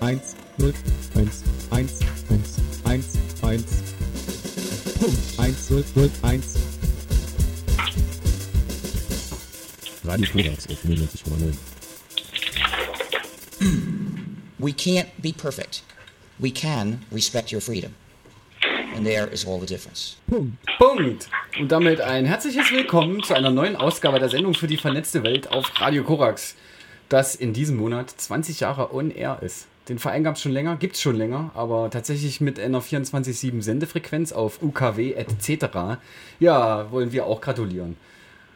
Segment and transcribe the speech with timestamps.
[0.00, 0.72] Eins, null,
[1.16, 3.82] eins, eins, eins, eins, eins.
[5.00, 5.40] Punkt.
[5.40, 6.56] Eins, null, null, eins.
[10.04, 11.56] Radio Korax auf 99,9.
[14.60, 15.82] We can't be perfect.
[16.38, 17.96] We can respect your freedom.
[18.94, 20.14] And there is all the difference.
[20.78, 21.28] Punkt.
[21.58, 25.52] Und damit ein herzliches Willkommen zu einer neuen Ausgabe der Sendung für die vernetzte Welt
[25.52, 26.56] auf Radio Korax,
[27.10, 29.66] das in diesem Monat 20 Jahre on air ist.
[29.90, 33.60] Den Verein gab es schon länger, gibt es schon länger, aber tatsächlich mit einer 24-7
[33.60, 36.00] Sendefrequenz auf UKW etc.
[36.40, 37.98] Ja, wollen wir auch gratulieren.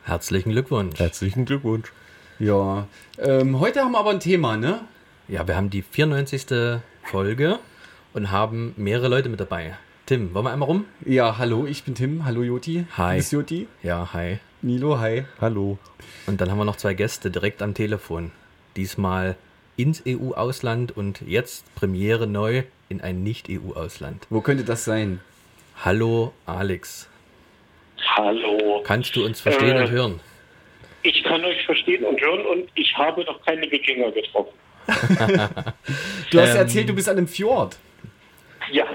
[0.05, 0.99] Herzlichen Glückwunsch.
[0.99, 1.93] Herzlichen Glückwunsch.
[2.39, 2.87] Ja,
[3.19, 4.81] ähm, heute haben wir aber ein Thema, ne?
[5.29, 6.81] Ja, wir haben die 94.
[7.03, 7.59] Folge
[8.15, 9.77] und haben mehrere Leute mit dabei.
[10.07, 10.85] Tim, wollen wir einmal rum?
[11.05, 12.25] Ja, hallo, ich bin Tim.
[12.25, 12.87] Hallo Joti.
[12.97, 13.13] Hi.
[13.15, 13.67] Du bist Joti.
[13.83, 14.39] Ja, hi.
[14.63, 15.25] Nilo, hi.
[15.41, 15.79] Hallo.
[16.27, 18.31] Und dann haben wir noch zwei Gäste direkt am Telefon.
[18.77, 19.37] Diesmal
[19.77, 24.27] ins EU-Ausland und jetzt Premiere neu in ein Nicht-EU-Ausland.
[24.31, 25.21] Wo könnte das sein?
[25.85, 27.09] Hallo Alex,
[28.17, 28.83] Hallo.
[28.85, 29.81] kannst du uns verstehen Äh.
[29.83, 30.21] und hören?
[31.03, 34.53] Ich kann euch verstehen und hören und ich habe noch keine Wikinger getroffen.
[36.31, 37.77] Du hast Ähm, erzählt, du bist an einem Fjord.
[38.73, 38.87] Ja.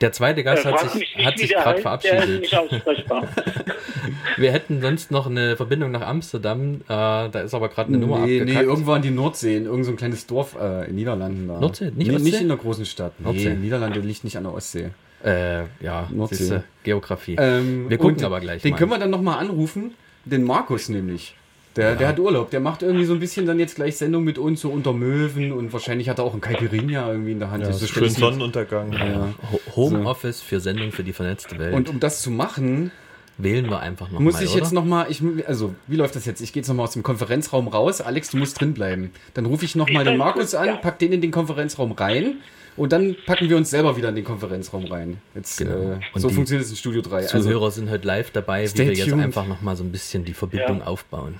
[0.00, 2.50] Der zweite Gast Äh, hat sich, hat sich gerade verabschiedet.
[4.36, 8.18] Wir hätten sonst noch eine Verbindung nach Amsterdam, äh, da ist aber gerade eine Nummer
[8.20, 8.66] nee, nee, abgekackt.
[8.66, 11.48] irgendwo an die Nordsee, in irgendein so ein kleines Dorf äh, in Niederlanden.
[11.48, 11.60] Da.
[11.60, 11.92] Nordsee?
[11.94, 12.30] Nicht nee, Ostsee?
[12.30, 13.12] nicht in der großen Stadt.
[13.18, 13.54] Nee, Nordsee.
[13.54, 14.90] Niederlande liegt nicht an der Ostsee.
[15.24, 16.34] äh, ja, Nordsee.
[16.36, 17.36] siehste, Geografie.
[17.38, 18.78] Ähm, Wir gucken aber gleich Den mal.
[18.78, 19.94] können wir dann nochmal anrufen.
[20.24, 21.34] Den Markus nämlich.
[21.76, 22.50] Der, der hat Urlaub.
[22.50, 25.52] Der macht irgendwie so ein bisschen dann jetzt gleich Sendung mit uns, so unter Möwen.
[25.52, 27.62] Und wahrscheinlich hat er auch einen Caipirinha irgendwie in der Hand.
[27.62, 28.92] Ja, Das so ist schön Sonnenuntergang.
[28.92, 29.28] Ja.
[29.52, 31.74] Ho- Homeoffice für Sendung für die vernetzte Welt.
[31.74, 32.92] Und um das zu machen,
[33.38, 34.60] wählen wir einfach noch muss mal, ich oder?
[34.60, 36.40] jetzt nochmal, ich, also wie läuft das jetzt?
[36.40, 38.00] Ich gehe jetzt nochmal aus dem Konferenzraum raus.
[38.00, 39.10] Alex, du musst drin bleiben.
[39.34, 40.76] Dann rufe ich nochmal den Markus an, ja.
[40.76, 42.36] pack den in den Konferenzraum rein.
[42.76, 45.18] Und dann packen wir uns selber wieder in den Konferenzraum rein.
[45.34, 45.72] Jetzt, Genau.
[45.94, 47.22] äh, Und so funktioniert es in Studio 3.
[47.22, 49.22] Zuhörer sind heute live dabei, wie wir jetzt tuned.
[49.22, 50.86] einfach noch mal so ein bisschen die Verbindung Ja.
[50.86, 51.36] aufbauen.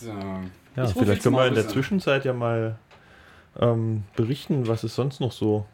[0.00, 0.10] So.
[0.10, 1.70] Ja, Ich ruf vielleicht können wir in der an.
[1.70, 2.78] Zwischenzeit ja mal
[3.58, 5.66] ähm, berichten, was es sonst noch so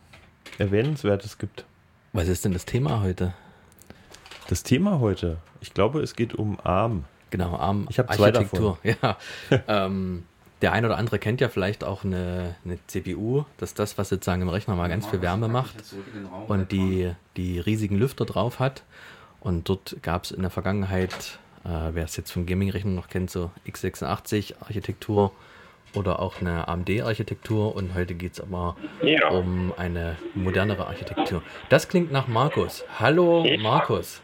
[0.58, 1.64] Erwähnenswertes gibt.
[2.12, 3.34] Was ist denn das Thema heute?
[4.48, 7.04] Das Thema heute, ich glaube, es geht um Arm.
[7.30, 8.78] Genau, Arm Ich hab zwei Architektur.
[8.84, 9.16] Ja.
[9.66, 10.24] ähm,
[10.62, 14.08] der ein oder andere kennt ja vielleicht auch eine, eine CPU, das ist das, was
[14.08, 15.74] sozusagen im Rechner mal ganz viel Wärme macht
[16.48, 18.82] und die, die riesigen Lüfter drauf hat.
[19.40, 23.30] Und dort gab es in der Vergangenheit, äh, wer es jetzt vom Gaming-Rechner noch kennt,
[23.30, 25.32] so x86-Architektur
[25.94, 27.74] oder auch eine AMD-Architektur.
[27.74, 29.28] Und heute geht es aber Ja.
[29.28, 31.42] um eine modernere Architektur.
[31.70, 32.84] Das klingt nach Markus.
[32.98, 34.20] Hallo Markus.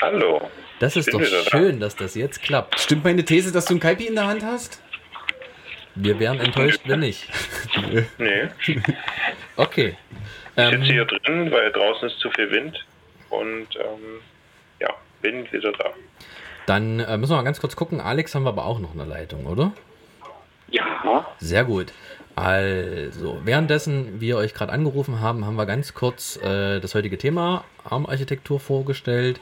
[0.00, 0.50] Hallo.
[0.80, 2.78] Das ist doch schön, dass das jetzt klappt.
[2.80, 4.80] Stimmt meine These, dass du ein Kaipi in der Hand hast?
[5.94, 7.28] Wir wären enttäuscht, wenn nicht.
[8.18, 8.78] Nee, ich
[9.56, 9.96] Okay.
[10.56, 12.84] sitze Ähm, hier drin, weil draußen ist zu viel Wind.
[13.30, 14.20] Und ähm,
[14.80, 14.90] ja,
[15.22, 15.90] bin wieder da.
[16.66, 18.00] Dann äh, müssen wir mal ganz kurz gucken.
[18.00, 19.72] Alex haben wir aber auch noch eine Leitung, oder?
[20.68, 21.26] Ja.
[21.38, 21.92] Sehr gut.
[22.36, 27.64] Also, währenddessen wir euch gerade angerufen haben, haben wir ganz kurz äh, das heutige Thema
[27.84, 29.40] Armarchitektur vorgestellt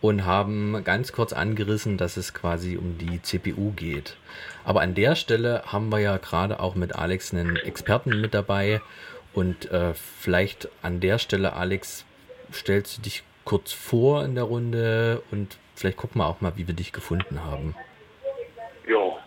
[0.00, 4.16] und haben ganz kurz angerissen, dass es quasi um die CPU geht.
[4.64, 8.80] Aber an der Stelle haben wir ja gerade auch mit Alex einen Experten mit dabei
[9.32, 12.04] und äh, vielleicht an der Stelle, Alex,
[12.52, 16.66] stellst du dich kurz vor in der Runde und vielleicht gucken wir auch mal, wie
[16.66, 17.74] wir dich gefunden haben.
[18.88, 19.18] Ja.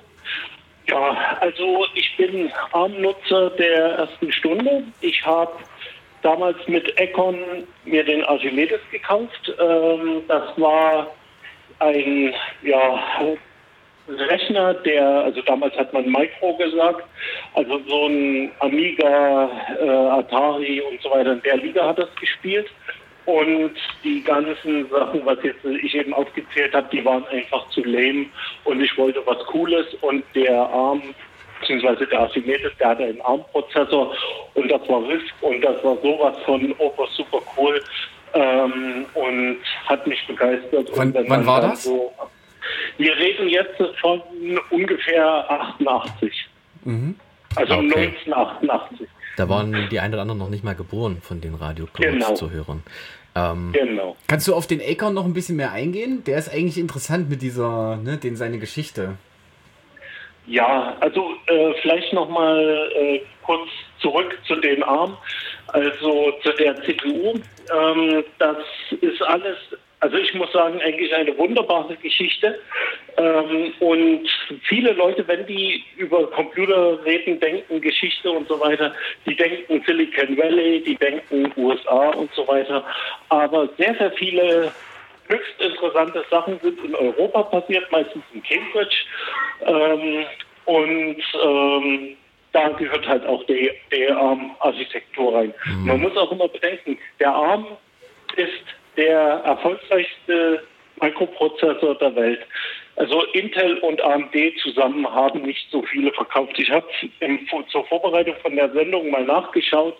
[0.87, 4.83] Ja, also ich bin ARM-Nutzer der ersten Stunde.
[5.01, 5.51] Ich habe
[6.21, 9.53] damals mit Econ mir den Archimedes gekauft.
[9.59, 11.11] Ähm, das war
[11.79, 13.03] ein ja,
[14.07, 17.03] Rechner, der, also damals hat man Micro gesagt,
[17.55, 19.49] also so ein Amiga,
[19.81, 22.67] äh, Atari und so weiter in der Liga hat das gespielt.
[23.25, 23.71] Und
[24.03, 28.27] die ganzen Sachen, was jetzt ich eben aufgezählt habe, die waren einfach zu lame
[28.65, 31.01] und ich wollte was Cooles und der ARM
[31.59, 34.13] beziehungsweise der Archimedes, der hatte einen ARM-Prozessor
[34.53, 37.81] und das war RISC und das war sowas von ober super cool
[38.33, 39.57] ähm, und
[39.87, 40.89] hat mich begeistert.
[40.95, 41.83] Wann- wann war dann das?
[41.85, 42.11] So,
[42.97, 44.21] wir reden jetzt von
[44.69, 46.47] ungefähr 88.
[47.55, 48.11] Also Okay.
[48.25, 49.07] 1988.
[49.37, 52.33] Da waren die einen oder anderen noch nicht mal geboren von den radio Genau.
[52.35, 52.83] zuhörern
[53.35, 54.15] Ähm, Genau.
[54.27, 56.23] Kannst du auf den Acorn noch ein bisschen mehr eingehen?
[56.25, 59.17] Der ist eigentlich interessant mit dieser, ne, den seine Geschichte.
[60.47, 63.67] Ja, also äh, vielleicht nochmal äh, kurz
[63.99, 65.17] zurück zu den ARM,
[65.67, 67.33] also zu der CPU.
[67.75, 68.57] Ähm, das
[69.01, 69.57] ist alles
[70.01, 72.59] Also ich muss sagen, eigentlich eine wunderbare Geschichte.
[73.17, 74.27] Ähm, und
[74.63, 78.93] viele Leute, wenn die über Computer reden, denken Geschichte und so weiter,
[79.25, 82.85] die denken Silicon Valley, die denken USA und so weiter.
[83.29, 84.71] Aber sehr, sehr viele
[85.27, 88.95] höchst interessante Sachen sind in Europa passiert, meistens in Cambridge.
[89.65, 90.25] Ähm,
[90.65, 92.17] und ähm,
[92.51, 95.53] da gehört halt auch die, die ARM-Architektur rein.
[95.65, 95.85] Mhm.
[95.87, 97.65] Man muss auch immer bedenken, der ARM
[98.35, 98.63] ist
[98.97, 100.63] der erfolgreichste
[101.01, 102.39] Mikroprozessor der Welt.
[102.97, 106.57] Also Intel und AMD zusammen haben nicht so viele verkauft.
[106.57, 106.87] Ich habe
[107.69, 109.97] zur Vorbereitung von der Sendung mal nachgeschaut,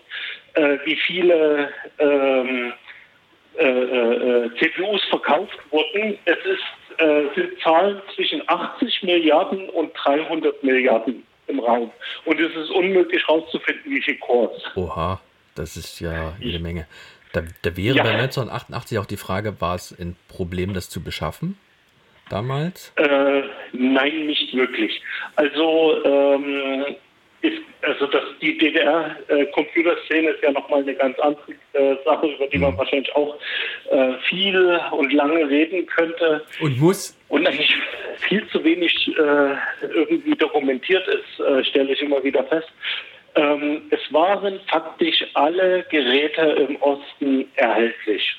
[0.54, 2.72] äh, wie viele ähm,
[3.58, 6.18] äh, äh, CPUs verkauft wurden.
[6.24, 11.90] Es ist, äh, sind Zahlen zwischen 80 Milliarden und 300 Milliarden im Raum.
[12.24, 14.62] Und es ist unmöglich herauszufinden, wie viele Cores.
[14.74, 15.20] Oha,
[15.54, 16.86] das ist ja jede Menge.
[17.36, 18.02] Da, da wäre ja.
[18.02, 21.58] bei 1988 auch die Frage, war es ein Problem, das zu beschaffen?
[22.30, 22.94] Damals?
[22.96, 23.42] Äh,
[23.72, 25.02] nein, nicht wirklich.
[25.36, 26.96] Also ähm,
[27.42, 32.56] ist, also das, die DDR-Computerszene ist ja nochmal eine ganz andere äh, Sache, über die
[32.56, 32.78] man mhm.
[32.78, 33.38] wahrscheinlich auch
[33.90, 36.42] äh, viel und lange reden könnte.
[36.60, 37.18] Und muss.
[37.28, 37.76] Und eigentlich
[38.28, 42.72] viel zu wenig äh, irgendwie dokumentiert ist, äh, stelle ich immer wieder fest.
[43.36, 48.36] Ähm, es waren faktisch alle Geräte im Osten erhältlich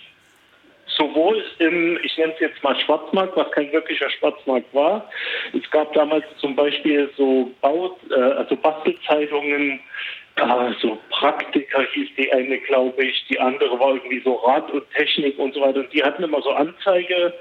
[0.98, 5.10] sowohl im, ich nenne es jetzt mal Schwarzmarkt, was kein wirklicher Schwarzmarkt war.
[5.54, 9.80] Es gab damals zum Beispiel so Bau, äh, also Bastelzeitungen,
[10.36, 14.84] äh, so Praktiker hieß die eine, glaube ich, die andere war irgendwie so Rat und
[14.92, 15.80] Technik und so weiter.
[15.80, 17.34] Und die hatten immer so Anzeige.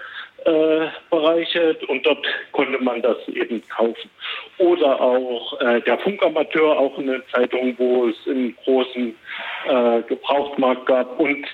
[0.46, 4.08] Äh, Bereiche und dort konnte man das eben kaufen.
[4.58, 9.12] Oder auch äh, der Funkamateur, auch eine Zeitung, wo es einen großen
[9.69, 11.19] äh, Gebrauchtmarkt gab.
[11.19, 11.48] Und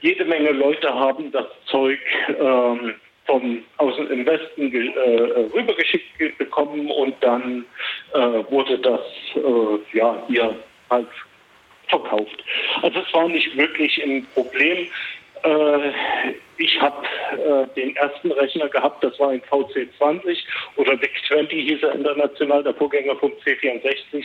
[0.00, 1.98] jede Menge Leute haben das Zeug
[2.40, 2.94] ähm,
[3.26, 7.66] vom aus dem Westen äh, rübergeschickt bekommen und dann
[8.14, 8.18] äh,
[8.50, 9.02] wurde das
[9.34, 10.56] äh, ja hier
[10.88, 11.08] halt
[11.88, 12.44] verkauft.
[12.80, 14.88] Also es war nicht wirklich ein Problem.
[15.42, 15.92] Äh,
[16.58, 20.38] ich habe äh, den ersten Rechner gehabt, das war ein VC20
[20.76, 24.24] oder VIC-20 hieß er international, der Vorgänger vom C64.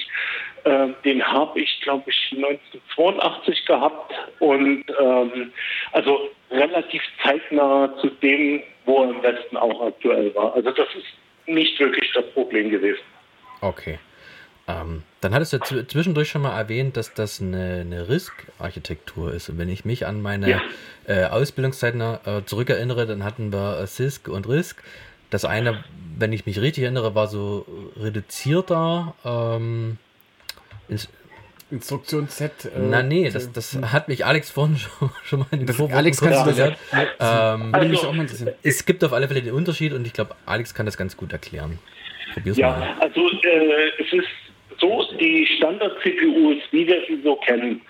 [0.64, 5.52] Äh, den habe ich, glaube ich, 1982 gehabt und ähm,
[5.92, 10.56] also relativ zeitnah zu dem, wo er im Westen auch aktuell war.
[10.56, 13.04] Also das ist nicht wirklich das Problem gewesen.
[13.62, 14.00] Okay.
[14.66, 19.50] Ähm, dann hattest du zwischendurch schon mal erwähnt, dass das eine, eine RISC-Architektur ist.
[19.50, 20.62] Und wenn ich mich an meine ja.
[21.06, 24.82] äh, Ausbildungszeiten äh, zurückerinnere, dann hatten wir äh, CISC und RISC.
[25.30, 25.84] Das eine,
[26.18, 27.66] wenn ich mich richtig erinnere, war so
[27.98, 29.98] reduzierter ähm,
[30.88, 31.10] ins
[31.70, 32.66] Instruktionsset.
[32.66, 35.98] Äh, Na nee, das, das hat mich Alex vorhin schon, schon mal in den Vorwurf
[35.98, 37.56] Alex kannst du das ja.
[37.56, 38.28] Ähm, also, auch mal
[38.62, 41.34] Es gibt auf alle Fälle den Unterschied und ich glaube, Alex kann das ganz gut
[41.34, 41.80] erklären.
[42.34, 42.96] Probier's ja, mal.
[43.00, 44.28] also äh, es ist
[44.84, 47.82] so die Standard-CPUs, wie wir sie so kennen,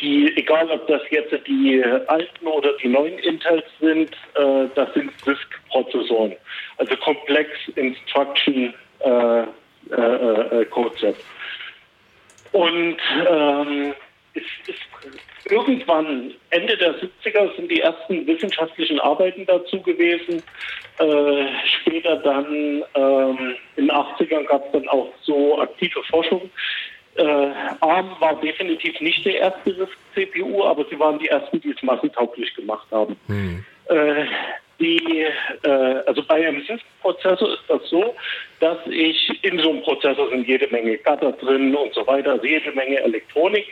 [0.00, 5.10] die, egal ob das jetzt die alten oder die neuen Intels sind, äh, das sind
[5.24, 6.36] CISC-Prozessoren,
[6.78, 11.14] also Complex Instruction äh, äh, äh Code
[12.52, 12.96] Und
[13.28, 13.94] ähm,
[14.38, 20.42] es ist irgendwann Ende der 70er sind die ersten wissenschaftlichen Arbeiten dazu gewesen.
[20.98, 21.46] Äh,
[21.80, 26.50] später dann ähm, in den 80ern gab es dann auch so aktive Forschung.
[27.16, 31.82] Äh, ARM war definitiv nicht der erste CPU, aber sie waren die ersten, die es
[31.82, 33.16] massentauglich gemacht haben.
[33.26, 33.64] Mhm.
[33.88, 34.26] Äh,
[34.80, 35.26] die,
[35.64, 38.14] äh, also bei einem SISC-Prozessor ist das so,
[38.60, 42.46] dass ich in so einem Prozessor sind jede Menge Gatter drin und so weiter, also
[42.46, 43.66] jede Menge Elektronik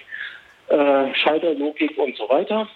[0.68, 2.68] äh, Schalterlogik und so weiter.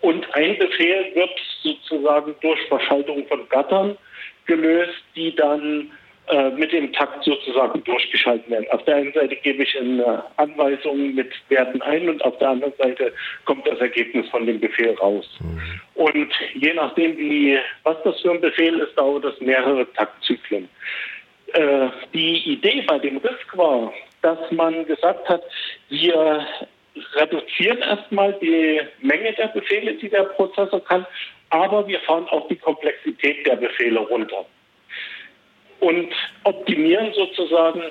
[0.00, 1.30] Und ein Befehl wird
[1.62, 3.96] sozusagen durch Verschaltung von Gattern
[4.46, 5.92] gelöst, die dann
[6.28, 8.66] äh, mit dem Takt sozusagen durchgeschaltet werden.
[8.70, 12.72] Auf der einen Seite gebe ich eine Anweisung mit Werten ein und auf der anderen
[12.78, 13.12] Seite
[13.44, 15.28] kommt das Ergebnis von dem Befehl raus.
[15.40, 15.80] Mhm.
[15.94, 20.68] Und je nachdem, wie, was das für ein Befehl ist, dauert das mehrere Taktzyklen.
[21.54, 23.92] Äh, die Idee bei dem RISC war,
[24.22, 25.42] dass man gesagt hat,
[25.88, 26.46] wir
[27.14, 31.06] reduzieren erstmal die Menge der Befehle, die der Prozessor kann,
[31.50, 34.46] aber wir fahren auch die Komplexität der Befehle runter
[35.82, 36.12] und
[36.44, 37.82] optimieren sozusagen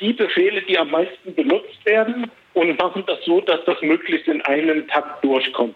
[0.00, 4.40] die Befehle, die am meisten benutzt werden und machen das so, dass das möglichst in
[4.42, 5.74] einem Takt durchkommt.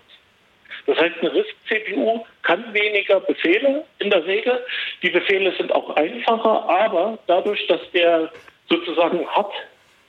[0.87, 4.65] Das heißt, eine RISC-CPU kann weniger Befehle in der Regel.
[5.03, 8.31] Die Befehle sind auch einfacher, aber dadurch, dass der
[8.69, 9.51] sozusagen hat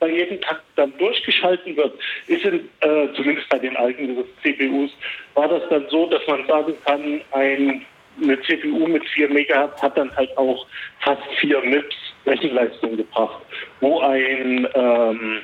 [0.00, 4.90] bei jedem Takt dann durchgeschalten wird, ist in, äh, zumindest bei den alten CPUs,
[5.34, 7.84] war das dann so, dass man sagen kann, ein,
[8.22, 10.66] eine CPU mit 4 MHz hat dann halt auch
[11.00, 13.42] fast 4 MIPS Rechenleistung gebracht,
[13.80, 15.40] wo ein ähm,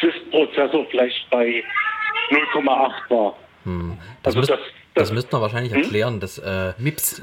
[0.00, 1.62] CISC-Prozessor vielleicht bei
[2.30, 3.36] 0,8 war.
[3.64, 3.98] Hm.
[4.22, 4.60] Das, Also das-
[4.94, 5.82] das, das- müssten wir wahrscheinlich Hm?
[5.82, 6.20] erklären.
[6.20, 7.22] Das, äh, MIPS.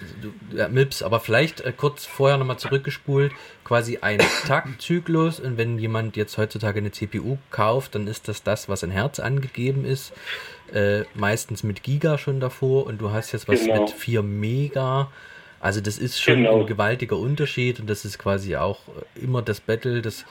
[0.55, 3.31] Ja, MIPS, aber vielleicht äh, kurz vorher nochmal zurückgespult.
[3.63, 5.39] Quasi ein Taktzyklus.
[5.39, 9.19] Und wenn jemand jetzt heutzutage eine CPU kauft, dann ist das das, was in Herz
[9.19, 10.13] angegeben ist.
[10.73, 12.85] Äh, meistens mit Giga schon davor.
[12.87, 13.81] Und du hast jetzt was Genau.
[13.81, 15.11] mit 4 Mega.
[15.59, 16.59] Also das ist schon Genau.
[16.61, 17.79] ein gewaltiger Unterschied.
[17.79, 18.79] Und das ist quasi auch
[19.15, 20.25] äh, immer das Battle, dass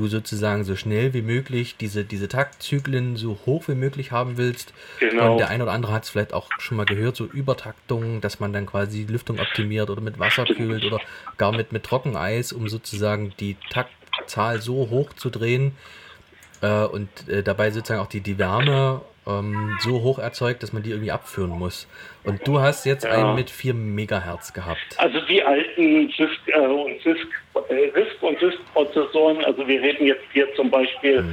[0.00, 4.72] du sozusagen so schnell wie möglich diese, diese Taktzyklen so hoch wie möglich haben willst.
[4.98, 5.32] Genau.
[5.32, 8.40] Und der ein oder andere hat es vielleicht auch schon mal gehört, so Übertaktung, dass
[8.40, 11.00] man dann quasi die Lüftung optimiert oder mit Wasser kühlt oder
[11.36, 15.72] gar mit, mit Trockeneis, um sozusagen die Taktzahl so hoch zu drehen
[16.62, 19.02] äh, und äh, dabei sozusagen auch die, die Wärme
[19.38, 21.86] ähm, so hoch erzeugt, dass man die irgendwie abführen muss.
[22.24, 23.10] Und du hast jetzt Ja.
[23.12, 24.78] einen mit 4 Megahertz gehabt.
[24.98, 27.26] Also die alten CISC äh, und CISC,
[27.68, 31.24] äh, RISC und CISC-Prozessoren, also wir reden jetzt hier zum Beispiel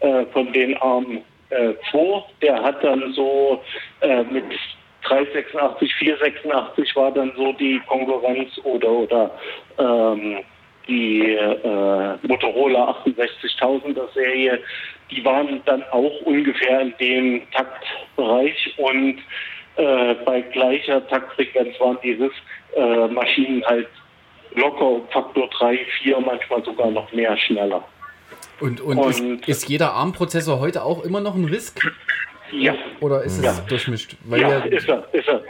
[0.00, 3.62] äh, von den ARM äh, 2, der hat dann so
[4.00, 4.44] äh, mit
[5.02, 9.30] 386, 486 war dann so die Konkurrenz oder oder
[9.78, 10.38] ähm,
[10.88, 14.60] die äh, Motorola 68000er Serie,
[15.10, 19.18] die waren dann auch ungefähr in dem Taktbereich und
[19.76, 23.88] äh, bei gleicher Taktfrequenz waren die RISC-Maschinen halt
[24.54, 27.86] locker Faktor 3, 4, manchmal sogar noch mehr schneller.
[28.60, 31.92] Und, und, Und- ist, ist jeder ARM-Prozessor heute auch immer noch ein RISC?
[32.52, 33.64] Ja, Oder ist es Ja.
[33.68, 34.16] durchmischt?
[34.24, 35.42] Weil ja, ja, ist er, ist er.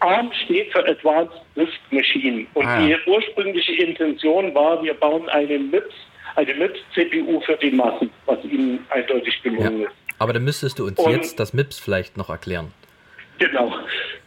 [0.00, 2.80] ARM steht für Advanced RISC Machine und Ah.
[2.80, 5.94] die ursprüngliche Intention war, wir bauen eine MIPS,
[6.36, 9.86] eine MIPS-CPU für die Massen, was ihnen eindeutig gelungen Ja.
[9.88, 9.94] ist.
[10.18, 12.72] Aber dann müsstest du uns Und- jetzt das MIPS vielleicht noch erklären.
[13.38, 13.72] Genau.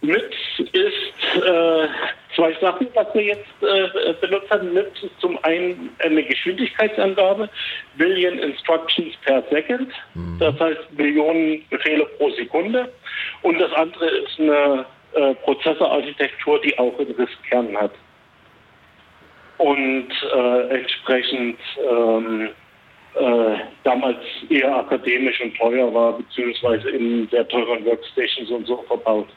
[0.02, 0.36] MIPS
[0.72, 1.88] ist äh,
[2.36, 4.74] zwei Sachen, was wir jetzt äh, benutzt haben.
[4.74, 7.48] MIPS ist zum einen eine Geschwindigkeitsangabe,
[7.96, 9.92] Billion Instructions per Second,
[10.40, 12.92] das heißt Millionen Befehle pro Sekunde.
[13.44, 17.92] Und das andere ist eine äh, Prozessorarchitektur, die auch einen RISC-Kern hat.
[19.58, 22.50] Und äh, entsprechend ähm,
[23.16, 24.18] äh, damals
[24.50, 29.28] eher akademisch und teuer war, beziehungsweise in sehr teuren Workstations und so verbaut.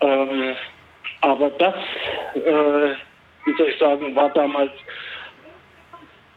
[0.00, 0.54] Ähm,
[1.22, 1.74] aber das,
[2.34, 2.94] äh,
[3.44, 4.72] wie soll ich sagen, war damals,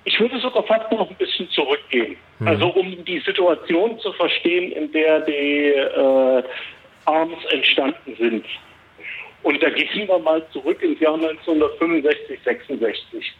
[0.06, 2.16] ich würde sogar fast noch ein bisschen zurückgehen.
[2.46, 6.44] Also um die Situation zu verstehen, in der die äh,
[7.06, 8.46] ARMS entstanden sind.
[9.44, 13.34] Und da gehen wir mal zurück ins Jahr 1965, 66.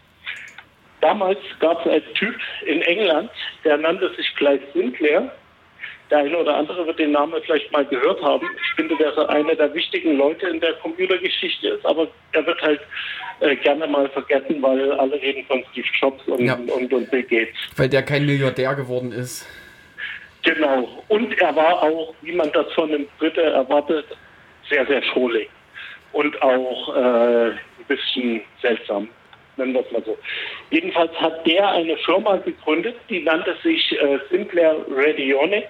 [1.00, 2.34] Damals gab es einen Typ
[2.66, 3.30] in England,
[3.64, 5.32] der nannte sich Clive Sinclair.
[6.10, 8.46] Der eine oder andere wird den Namen vielleicht mal gehört haben.
[8.62, 12.60] Ich finde, dass er einer der wichtigen Leute in der Computergeschichte ist, aber er wird
[12.60, 12.80] halt
[13.40, 16.54] äh, gerne mal vergessen, weil alle reden von Steve Jobs und, Ja.
[16.54, 17.54] und, und Bill Gates.
[17.76, 19.46] weil der kein Milliardär geworden ist.
[20.42, 21.02] Genau.
[21.08, 24.04] Und er war auch, wie man das von einem Brite erwartet,
[24.68, 25.48] sehr, sehr schrullig.
[26.14, 29.08] Und auch äh, ein bisschen seltsam,
[29.56, 30.16] nennen wir es mal so.
[30.70, 35.68] Jedenfalls hat der eine Firma gegründet, die nannte sich äh, Sinclair Radionics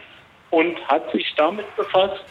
[0.51, 2.25] und hat sich damit befasst,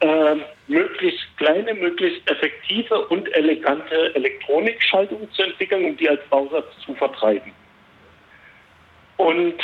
[0.00, 6.94] äh, möglichst kleine, möglichst effektive und elegante Elektronikschaltungen zu entwickeln und die als Bausatz zu
[6.94, 7.52] vertreiben.
[9.16, 9.54] Und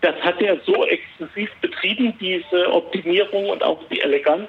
[0.00, 4.48] das hat er so exzessiv betrieben, diese Optimierung und auch die Eleganz,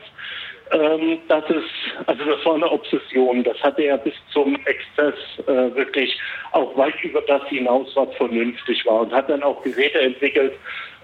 [0.71, 1.63] ähm, dass es,
[2.07, 3.43] also das war eine Obsession.
[3.43, 5.15] Das hatte er bis zum Exzess
[5.47, 6.17] äh, wirklich
[6.51, 9.01] auch weit über das hinaus, was vernünftig war.
[9.01, 10.53] Und hat dann auch Geräte entwickelt,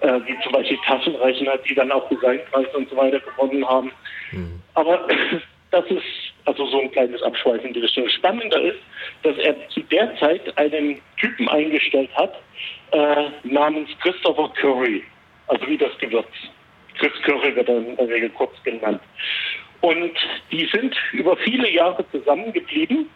[0.00, 3.92] äh, wie zum Beispiel Taschenrechner, die dann auch Designpreise und so weiter gewonnen haben.
[4.74, 5.06] Aber
[5.70, 6.04] das ist
[6.46, 8.08] also so ein kleines Abschweifen in die Richtung.
[8.08, 8.80] Spannender ist,
[9.22, 12.34] dass er zu der Zeit einen Typen eingestellt hat,
[12.92, 15.04] äh, namens Christopher Curry,
[15.48, 16.26] also wie das Gewürz.
[17.00, 19.00] Chris Curry wird in der Regel kurz genannt.
[19.80, 20.12] Und
[20.52, 23.08] die sind über viele Jahre zusammengeblieben.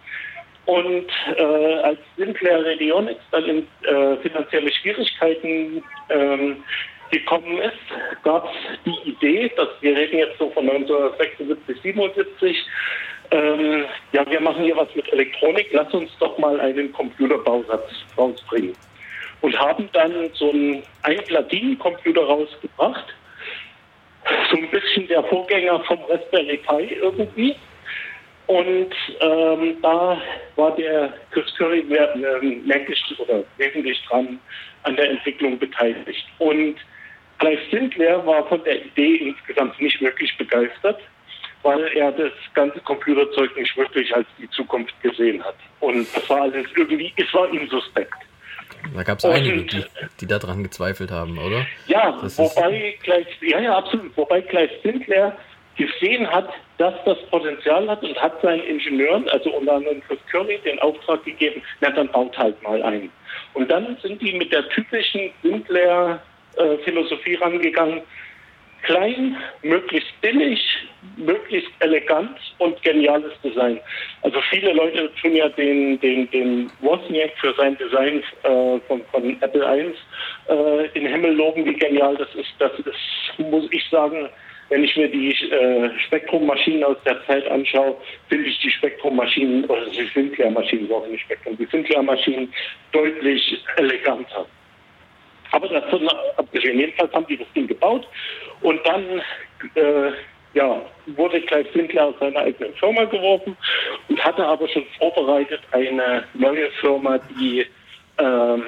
[0.67, 6.64] Und äh, als Sinclair Radionics dann in äh, finanzielle Schwierigkeiten ähm,
[7.11, 12.67] gekommen ist, gab es die Idee, dass wir reden jetzt so von 1976, 77,
[13.31, 18.75] ähm, ja, wir machen hier was mit Elektronik, lass uns doch mal einen Computerbausatz rausbringen.
[19.43, 23.14] Und haben dann so einen Ein-Platinen-Computer rausgebracht,
[24.50, 27.57] so ein bisschen der Vorgänger vom Raspberry Pi irgendwie.
[28.47, 30.21] Und ähm, da
[30.57, 34.38] war der Chris Curry mehr, ähm, merklich oder wesentlich dran
[34.83, 36.26] an der Entwicklung beteiligt.
[36.38, 36.76] Und
[37.38, 41.00] Clive Sinclair war von der Idee insgesamt nicht wirklich begeistert,
[41.62, 45.57] weil er das ganze Computerzeug nicht wirklich als die Zukunft gesehen hat.
[45.81, 48.14] Und das war alles irgendwie, es war ihm suspekt.
[48.94, 49.85] Da gab es einige, die,
[50.21, 51.66] die daran gezweifelt haben, oder?
[51.87, 54.16] Ja, Das wobei Clive, ja, ja, absolut.
[54.16, 55.37] Wobei Clive Sinclair
[55.76, 60.59] gesehen hat, dass das Potenzial hat und hat seinen Ingenieuren, also unter anderem Chris Curry,
[60.64, 63.11] den Auftrag gegeben, na dann baut halt mal ein.
[63.54, 68.02] Und dann sind die mit der typischen Sinclair-Philosophie rangegangen,
[68.85, 70.61] klein, möglichst billig,
[71.17, 73.81] möglichst elegant und geniales Design.
[74.23, 79.37] Also viele Leute tun ja den, den, den Wozniak für sein Design äh, von, von
[79.43, 82.53] Apple I äh, in Himmel loben, wie genial das ist.
[82.59, 84.29] Das ist, muss ich sagen,
[84.71, 87.97] wenn ich mir die äh, Spektrum-Maschinen aus der Zeit anschaue,
[88.29, 92.53] finde ich die Spektrum-Maschinen, oder die Sinclair-Maschinen, so nicht Spektrum, die Sinclair-Maschinen
[92.93, 94.47] deutlich eleganter.
[95.54, 98.08] Aber davon abgesehen, jedenfalls haben die das Ding gebaut
[98.62, 99.23] und dann
[99.76, 100.11] äh,
[100.54, 103.56] ja, wurde Clive Sinclair aus seiner eigenen Firma geworfen
[104.08, 107.64] und hatte aber schon vorbereitet eine neue Firma, die
[108.18, 108.64] ähm,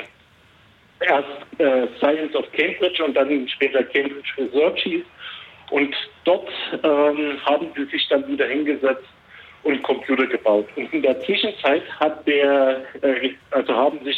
[1.00, 5.04] erst äh, Science of Cambridge und dann später Cambridge Research hieß.
[5.70, 6.48] Und dort
[6.84, 9.08] ähm, haben sie sich dann wieder hingesetzt
[9.64, 10.68] und Computer gebaut.
[10.76, 14.16] Und in der Zwischenzeit hat der, äh, also haben sich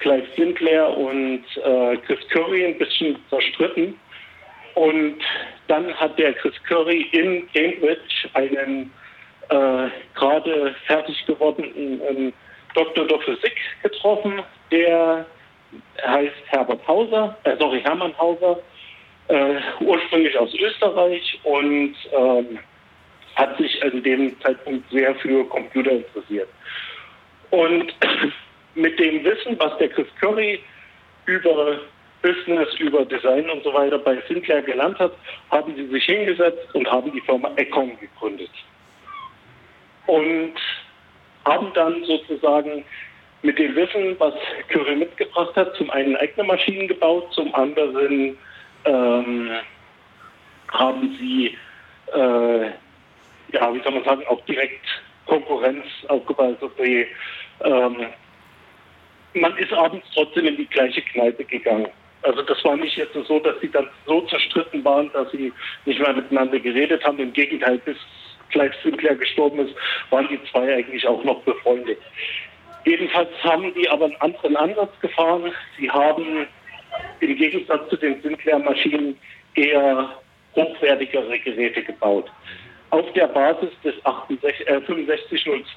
[0.00, 3.98] Clive Sinclair und äh, Chris Curry ein bisschen zerstritten.
[4.74, 5.18] Und
[5.68, 8.92] dann hat der Chris Curry in Cambridge einen
[9.50, 12.32] äh, gerade fertig gewordenen ähm,
[12.74, 15.26] Doktor der Physik getroffen, der
[16.04, 18.60] heißt Herbert Hauser, äh, sorry, Hermann Hauser,
[19.28, 22.58] äh, ursprünglich aus Österreich und ähm,
[23.36, 26.48] hat sich an dem Zeitpunkt sehr für Computer interessiert.
[27.50, 27.92] Und
[28.74, 30.60] mit dem Wissen, was der Chris Curry
[31.26, 31.80] über
[32.22, 35.12] Business, über Design und so weiter bei Sinclair gelernt hat,
[35.50, 38.50] haben sie sich hingesetzt und haben die Firma Ecom gegründet.
[40.06, 40.54] Und
[41.44, 42.84] haben dann sozusagen
[43.42, 44.34] mit dem Wissen, was
[44.68, 48.36] Curry mitgebracht hat, zum einen eigene Maschinen gebaut, zum anderen
[48.84, 49.50] ähm,
[50.72, 51.56] haben sie,
[52.14, 52.66] äh,
[53.52, 54.84] ja, wie soll man sagen, auch direkt
[55.26, 56.58] Konkurrenz aufgebaut.
[56.60, 57.06] Also die,
[57.64, 58.06] ähm,
[59.34, 61.88] man ist abends trotzdem in die gleiche Kneipe gegangen.
[62.22, 65.52] Also das war nicht jetzt so, dass sie dann so zerstritten waren, dass sie
[65.86, 67.18] nicht mehr miteinander geredet haben.
[67.18, 67.96] Im Gegenteil, bis
[68.50, 69.74] Clive Sinclair gestorben ist,
[70.10, 71.98] waren die zwei eigentlich auch noch befreundet.
[72.84, 75.52] Jedenfalls haben die aber einen anderen Ansatz gefahren.
[75.78, 76.46] Sie haben
[77.20, 79.16] im Gegensatz zu den Sinclair-Maschinen
[79.54, 80.10] eher
[80.54, 82.30] hochwertigere Geräte gebaut.
[82.90, 84.80] Auf der Basis des 68, äh,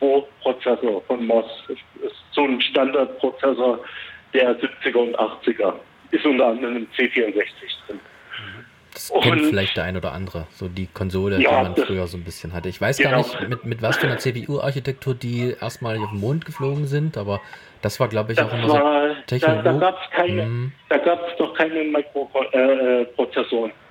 [0.02, 1.46] 6502-Prozessor von MOS.
[1.68, 1.78] Das
[2.12, 3.80] ist so ein Standardprozessor
[4.34, 5.74] der 70er und 80er.
[6.12, 7.34] Ist unter anderem im C64
[7.88, 8.00] drin.
[8.94, 11.86] Das kennt Und- vielleicht der ein oder andere, so die Konsole, Ja, die man das-
[11.86, 12.70] früher so ein bisschen hatte.
[12.70, 13.10] Ich weiß Genau.
[13.12, 17.18] gar nicht, mit, mit was für einer CPU-Architektur die erstmalig auf den Mond geflogen sind,
[17.18, 17.42] aber
[17.82, 19.64] das war, glaube ich, Das auch immer war, so da, Technologie.
[19.64, 20.10] da gab es
[20.90, 23.72] da gab's noch keine Mikroprozessoren.
[23.72, 23.83] Ja,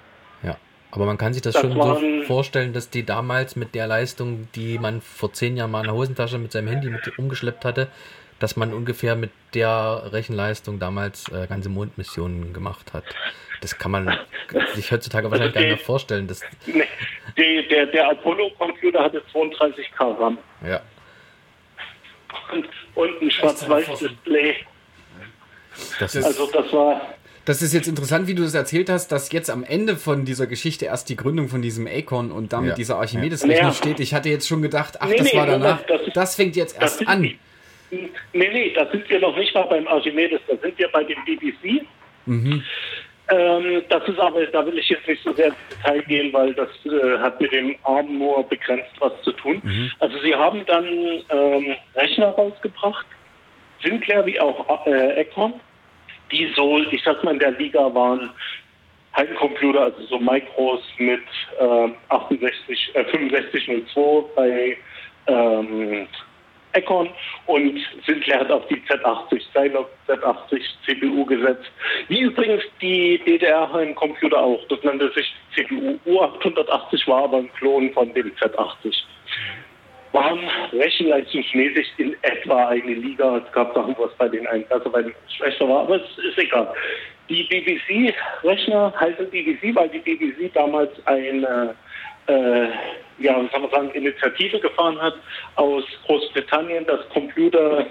[0.93, 3.87] aber man kann sich das, Das schon waren- so vorstellen, dass die damals mit der
[3.89, 7.65] Leistung, die man vor zehn Jahren mal in der Hosentasche mit seinem Handy mit umgeschleppt
[7.65, 7.89] hatte,
[8.39, 13.05] dass man ungefähr mit der Rechenleistung damals äh, ganze Mondmissionen gemacht hat.
[13.61, 14.19] Das kann man
[14.75, 16.27] sich heutzutage wahrscheinlich gar nicht mehr vorstellen.
[16.27, 16.85] Das, Nee,
[17.37, 20.81] die, der, der Apollo-Computer hatte 32K RAM ja,
[22.53, 24.57] und, und ein Schwarz-Weiß-Display.
[26.01, 27.01] das ist, Also das war,
[27.45, 30.47] Das ist jetzt interessant, wie du das erzählt hast, dass jetzt am Ende von dieser
[30.47, 32.75] Geschichte erst die Gründung von diesem Acon und damit Ja.
[32.77, 33.75] dieser Archimedes-Rechnung Ja.
[33.75, 33.99] steht.
[33.99, 35.83] Ich hatte jetzt schon gedacht, ach, Nee, das nee, war danach.
[35.83, 37.21] Das ist- Das fängt jetzt das erst sind an.
[37.23, 37.39] nee,
[38.33, 41.83] nee, da sind wir noch nicht mal beim Archimedes, da sind wir bei dem BBC.
[42.27, 42.63] Mhm.
[43.29, 46.55] Ähm, das ist aber, da will ich jetzt nicht so sehr ins Detail gehen, weil
[46.55, 49.61] das äh, hat mit dem ARM nur begrenzt was zu tun.
[49.65, 49.91] Mhm.
[50.01, 50.85] Also sie haben dann
[51.31, 53.07] ähm, Rechner rausgebracht,
[53.83, 55.55] Sinclair wie auch äh, Econ,
[56.33, 58.31] die so, ich sag mal, in der Liga waren
[59.17, 61.21] Heimcomputer, also so Micros mit
[61.61, 64.77] ähm, 68, äh, 6502 bei
[65.27, 66.07] ähm,
[66.73, 67.11] Econ
[67.47, 71.71] und Sinclair hat auf die Z80, Zilog Z80 CPU gesetzt.
[72.09, 74.67] Wie übrigens die DDR-Heimcomputer auch.
[74.69, 78.95] Das nannte sich CPU U880, war aber ein Klon von dem Z80.
[80.13, 80.41] Waren
[80.73, 83.39] rechenleistungsmäßig in etwa eine Liga.
[83.39, 86.39] Es gab Sachen, was bei den einen besser, bei den schlechter war, aber es ist
[86.39, 86.73] egal.
[87.29, 91.75] Die BBC-Rechner heißen BBC, weil die BBC damals eine
[92.27, 92.69] äh,
[93.19, 95.15] ja, wie soll man sagen, Initiative gefahren hat
[95.57, 97.87] aus Großbritannien, das Computer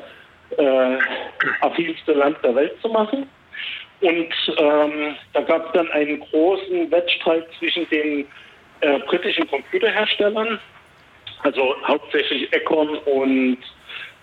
[0.58, 0.98] äh,
[2.14, 3.28] Land der Welt zu machen.
[4.02, 8.26] Und ähm, da gab es dann einen großen Wettstreit zwischen den
[8.82, 10.60] äh, britischen Computerherstellern,
[11.44, 13.58] also hauptsächlich Econ und,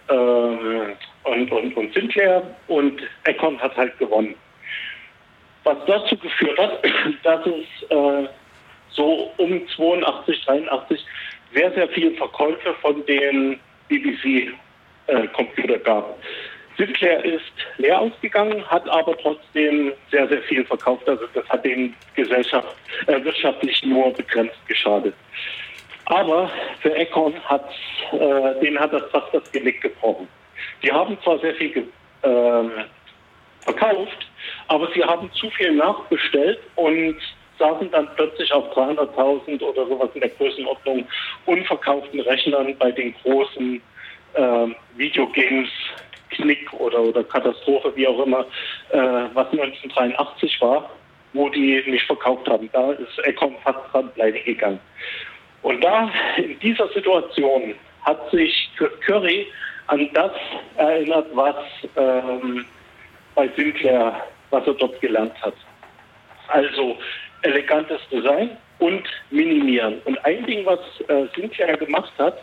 [0.08, 2.42] ähm, und, und, und Sinclair.
[2.68, 4.34] Und Econ hat halt gewonnen.
[5.64, 6.84] Was dazu geführt hat,
[7.22, 8.28] dass es äh,
[8.90, 11.04] so um 82, 83
[11.54, 16.18] sehr, sehr viele Verkäufe von den BBC-Computer äh, gab.
[16.76, 17.42] Sinclair ist
[17.78, 21.08] leer ausgegangen, hat aber trotzdem sehr, sehr viel verkauft.
[21.08, 22.76] Also das hat den Gesellschaft
[23.08, 25.14] äh, wirtschaftlich nur begrenzt geschadet.
[26.08, 27.68] Aber für Econ hat
[28.12, 30.26] äh, denen hat das fast das Genick gebrochen.
[30.82, 31.86] Die haben zwar sehr viel
[32.22, 32.62] äh,
[33.60, 34.26] verkauft,
[34.68, 37.16] aber sie haben zu viel nachbestellt und
[37.58, 41.06] saßen dann plötzlich auf 300.000 oder sowas in der Größenordnung
[41.44, 43.82] unverkauften Rechnern bei den großen
[44.34, 44.66] äh,
[44.96, 45.68] Videogames
[46.30, 48.46] Knick oder, oder Katastrophe, wie auch immer,
[48.90, 50.88] äh, was 1983 war,
[51.34, 52.70] wo die nicht verkauft haben.
[52.72, 54.80] Da ist Ecom fast dran pleite gegangen.
[55.62, 58.70] Und da, in dieser Situation, hat sich
[59.04, 59.46] Curry
[59.88, 60.32] an das
[60.76, 61.56] erinnert, was
[61.96, 62.64] ähm,
[63.34, 65.54] bei Sinclair, was er dort gelernt hat.
[66.48, 66.96] Also
[67.42, 70.00] elegantes Design und minimieren.
[70.04, 72.38] Und ein Ding, was äh, Sinclair gemacht hat,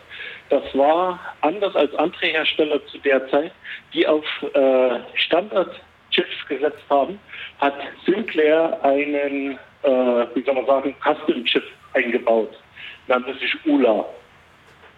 [0.50, 3.52] das war anders als andere Hersteller zu der Zeit,
[3.92, 4.24] die auf
[4.54, 7.18] äh, Standard-Chips gesetzt haben,
[7.58, 7.74] hat
[8.04, 12.52] Sinclair einen, äh, wie soll man sagen, Custom-Chip eingebaut.
[13.08, 14.04] Nannte sich ULA.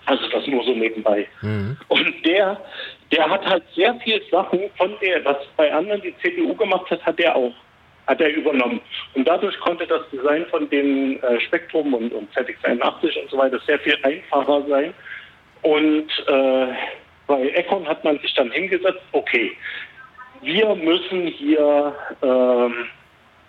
[0.07, 1.27] Also das nur so nebenbei.
[1.43, 1.77] Mhm.
[1.89, 2.59] Und der,
[3.13, 7.05] der hat halt sehr viel Sachen von der, was bei anderen die CPU gemacht hat,
[7.05, 7.53] hat der auch
[8.09, 8.81] hat er übernommen.
[9.15, 13.61] Und dadurch konnte das Design von dem äh, Spektrum und, und ZX81 und so weiter
[13.67, 14.95] sehr viel einfacher sein.
[15.61, 16.67] Und äh,
[17.27, 19.53] bei Econ hat man sich dann hingesetzt, okay,
[20.41, 22.87] wir müssen hier ähm,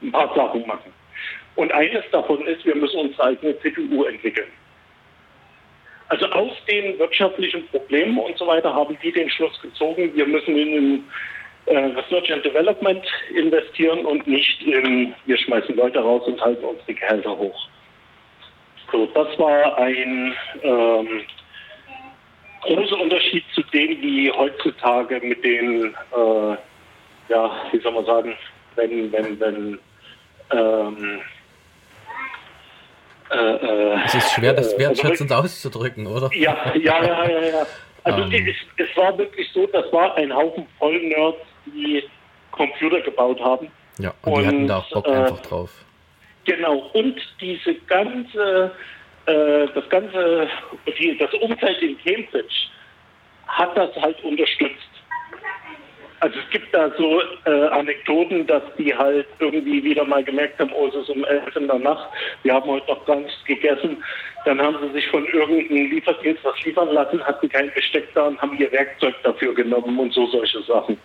[0.01, 0.91] ein paar Sachen machen.
[1.55, 4.47] Und eines davon ist, wir müssen unsere eigene CPU entwickeln.
[6.09, 10.57] Also aus den wirtschaftlichen Problemen und so weiter haben die den Schluss gezogen, wir müssen
[10.57, 11.03] in
[11.67, 16.79] äh, Research and Development investieren und nicht in, wir schmeißen Leute raus und halten uns
[16.87, 17.67] die Gehälter hoch.
[18.91, 20.33] So, das war ein
[20.63, 21.21] ähm,
[22.61, 26.57] großer Unterschied zu dem, wie heutzutage mit den, äh,
[27.29, 28.35] ja, wie soll man sagen,
[28.75, 29.79] wenn, wenn, wenn,
[30.51, 31.19] ähm, äh, äh
[33.29, 36.29] es ist schwer, das äh, wertschätzend also, auszudrücken, oder?
[36.33, 37.67] Ja, ja, ja, ja, ja.
[38.03, 38.31] Also um.
[38.31, 38.47] Ähm.
[38.47, 42.03] es, es, war wirklich so, das war ein Haufen Vollnerds, die
[42.51, 43.71] Computer gebaut haben.
[43.99, 45.85] Ja, und, und die hatten da auch Bock äh, einfach drauf.
[46.45, 48.71] Genau, und diese ganze,
[49.25, 50.47] äh, das ganze,
[50.97, 52.55] die, das Umfeld in Cambridge
[53.47, 54.89] hat das halt unterstützt.
[56.21, 60.71] Also es gibt da so äh, Anekdoten, dass die halt irgendwie wieder mal gemerkt haben,
[60.73, 62.09] oh, es ist um elf in der Nacht,
[62.43, 64.03] wir haben heute noch gar nichts gegessen.
[64.45, 68.41] Dann haben sie sich von irgendeinem Lieferdienst was liefern lassen, hatten kein Besteck da und
[68.41, 70.99] haben ihr Werkzeug dafür genommen und so solche Sachen.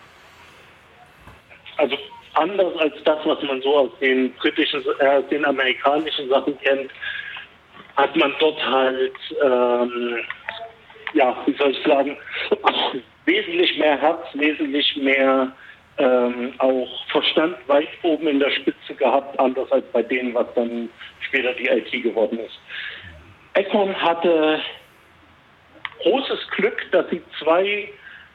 [1.77, 1.97] Also
[2.33, 6.91] anders als das, was man so aus den britischen, äh, den amerikanischen Sachen kennt,
[7.95, 10.17] hat man dort halt, ähm,
[11.13, 12.17] ja, wie soll ich sagen,
[13.25, 15.51] wesentlich mehr Herz, wesentlich mehr
[15.97, 20.89] ähm, auch Verstand weit oben in der Spitze gehabt, anders als bei denen, was dann
[21.21, 22.59] später die IT geworden ist.
[23.53, 24.61] Econ hatte
[26.03, 27.89] großes Glück, dass sie zwei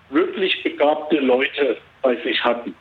[0.09, 2.75] wirklich begabte Leute bei sich hatten.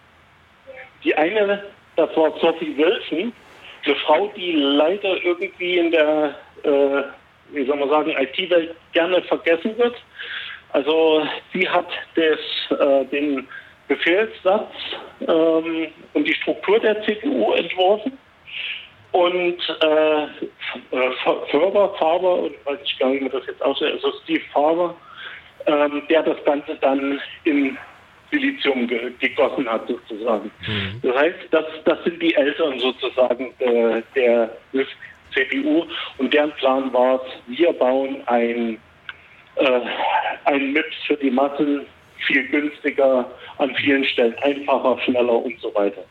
[1.04, 1.64] Die eine,
[1.96, 3.34] das war Sophie Wilson,
[3.86, 7.04] eine Frau, die leider irgendwie in der, äh,
[7.52, 9.96] wie soll man sagen, IT-Welt gerne vergessen wird.
[10.74, 13.48] Also sie hat das, äh, den
[13.88, 14.72] Befehlssatz
[15.28, 18.18] ähm, und die Struktur der CPU entworfen.
[19.12, 20.28] Und äh,
[21.50, 24.96] Förber, Faber, weiß ich gar nicht, wie das jetzt aussieht, also Steve Faber,
[25.66, 27.76] ähm, der das Ganze dann in
[28.32, 30.52] Silizium ge gegossen hat, sozusagen.
[30.68, 31.02] Mhm.
[31.02, 34.52] Das heißt, das, das sind die Eltern sozusagen äh, der
[35.34, 35.86] CPU
[36.18, 38.80] und deren Plan war es, wir bauen ein,
[39.60, 39.82] äh,
[40.46, 41.86] ein MIPS für die Massen
[42.28, 46.04] viel günstiger, an vielen Stellen einfacher, schneller und so weiter.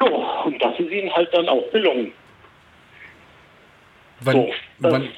[0.00, 0.06] So,
[0.44, 2.12] und das ist ihnen halt dann auch gelungen.
[4.20, 5.08] Wann, so, wann,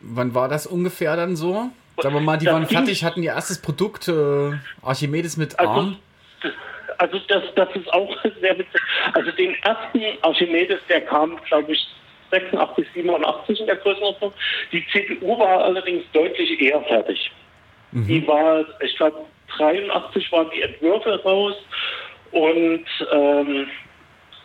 [0.00, 1.70] wann war das ungefähr dann so?
[2.00, 5.96] Sagen wir mal, die waren fertig, hatten ihr erstes Produkt, äh, Archimedes mit also, ARM.
[6.98, 8.80] Also das, das ist auch sehr witzig.
[9.14, 11.88] Also den ersten Archimedes, der kam, glaube ich,
[12.30, 14.32] 86, 87 in der Größenordnung.
[14.72, 17.30] Die CPU war allerdings deutlich eher fertig.
[17.92, 19.24] Die war, ich glaube,
[19.56, 21.54] 83 waren die Entwürfe raus
[22.32, 23.66] und ähm,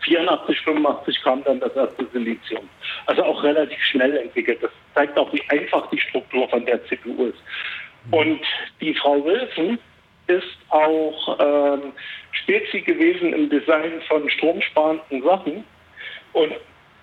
[0.05, 2.69] 84, 85 kam dann das erste Silizium.
[3.05, 4.59] Also auch relativ schnell entwickelt.
[4.61, 7.39] Das zeigt auch, wie einfach die Struktur von der CPU ist.
[8.11, 8.41] Und
[8.81, 9.79] die Frau Wilson
[10.27, 11.93] ist auch ähm,
[12.31, 15.63] Spezi gewesen im Design von stromsparenden Sachen.
[16.33, 16.53] Und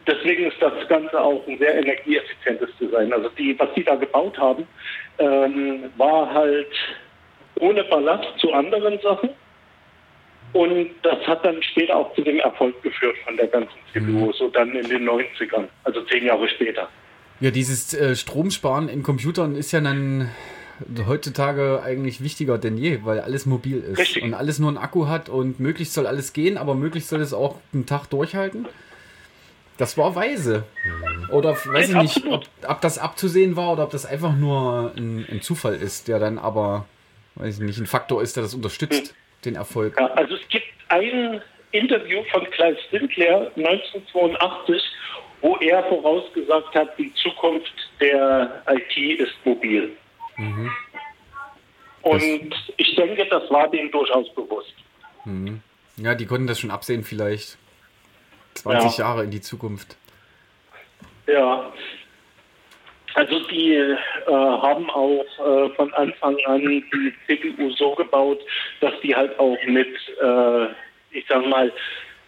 [0.07, 3.13] deswegen ist das Ganze auch ein sehr energieeffizientes Design.
[3.13, 4.67] Also die, was die da gebaut haben,
[5.19, 6.73] ähm, war halt
[7.59, 9.31] ohne Ballast zu anderen Sachen.
[10.53, 14.49] Und das hat dann später auch zu dem Erfolg geführt von der ganzen CPU, so
[14.49, 16.89] dann in den 90ern, also zehn Jahre später.
[17.39, 20.31] Ja, dieses äh, Stromsparen in Computern ist ja dann
[21.07, 24.23] heutzutage eigentlich wichtiger denn je, weil alles mobil ist Richtig.
[24.23, 27.33] und alles nur einen Akku hat und möglichst soll alles gehen, aber möglichst soll es
[27.33, 28.67] auch einen Tag durchhalten.
[29.81, 30.64] Das war weise.
[31.31, 35.27] Oder weiß ich nicht, ob, ob das abzusehen war oder ob das einfach nur ein,
[35.31, 36.85] ein Zufall ist, der dann aber,
[37.37, 39.14] weiß ich nicht, ein Faktor ist, der das unterstützt,
[39.47, 39.99] den Erfolg.
[39.99, 41.40] Ja, also es gibt ein
[41.73, 44.83] Interview von Clive Sinclair 1982,
[45.40, 49.97] wo er vorausgesagt hat, die Zukunft der IT ist mobil.
[52.03, 54.75] Und ich denke, das war dem durchaus bewusst.
[55.97, 57.57] Ja, die konnten das schon absehen, vielleicht
[58.61, 59.05] 20 Ja.
[59.07, 59.96] Jahre in die Zukunft.
[61.27, 61.73] Ja.
[63.14, 63.96] Also die äh,
[64.29, 68.38] haben auch äh, von Anfang an die CPU so gebaut,
[68.81, 69.88] dass die halt auch mit,
[70.23, 70.64] äh,
[71.11, 71.73] ich sag mal,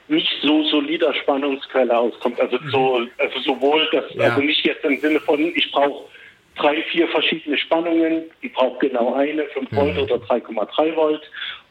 [0.09, 2.41] nicht so solider Spannungsquelle auskommt.
[2.41, 4.25] Also so, also sowohl das, Ja.
[4.25, 6.09] also nicht jetzt im Sinne von, ich brauche
[6.57, 11.23] drei, vier verschiedene Spannungen, die braucht genau eine, 5 Volt oder 3,3 Volt.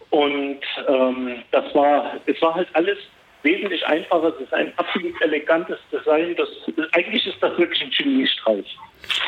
[0.09, 2.97] Und ähm, das war, es war halt alles
[3.43, 4.33] wesentlich einfacher.
[4.35, 6.35] Es ist ein absolut elegantes Design.
[6.35, 6.49] Das,
[6.93, 8.77] eigentlich ist das wirklich ein Geniestreich.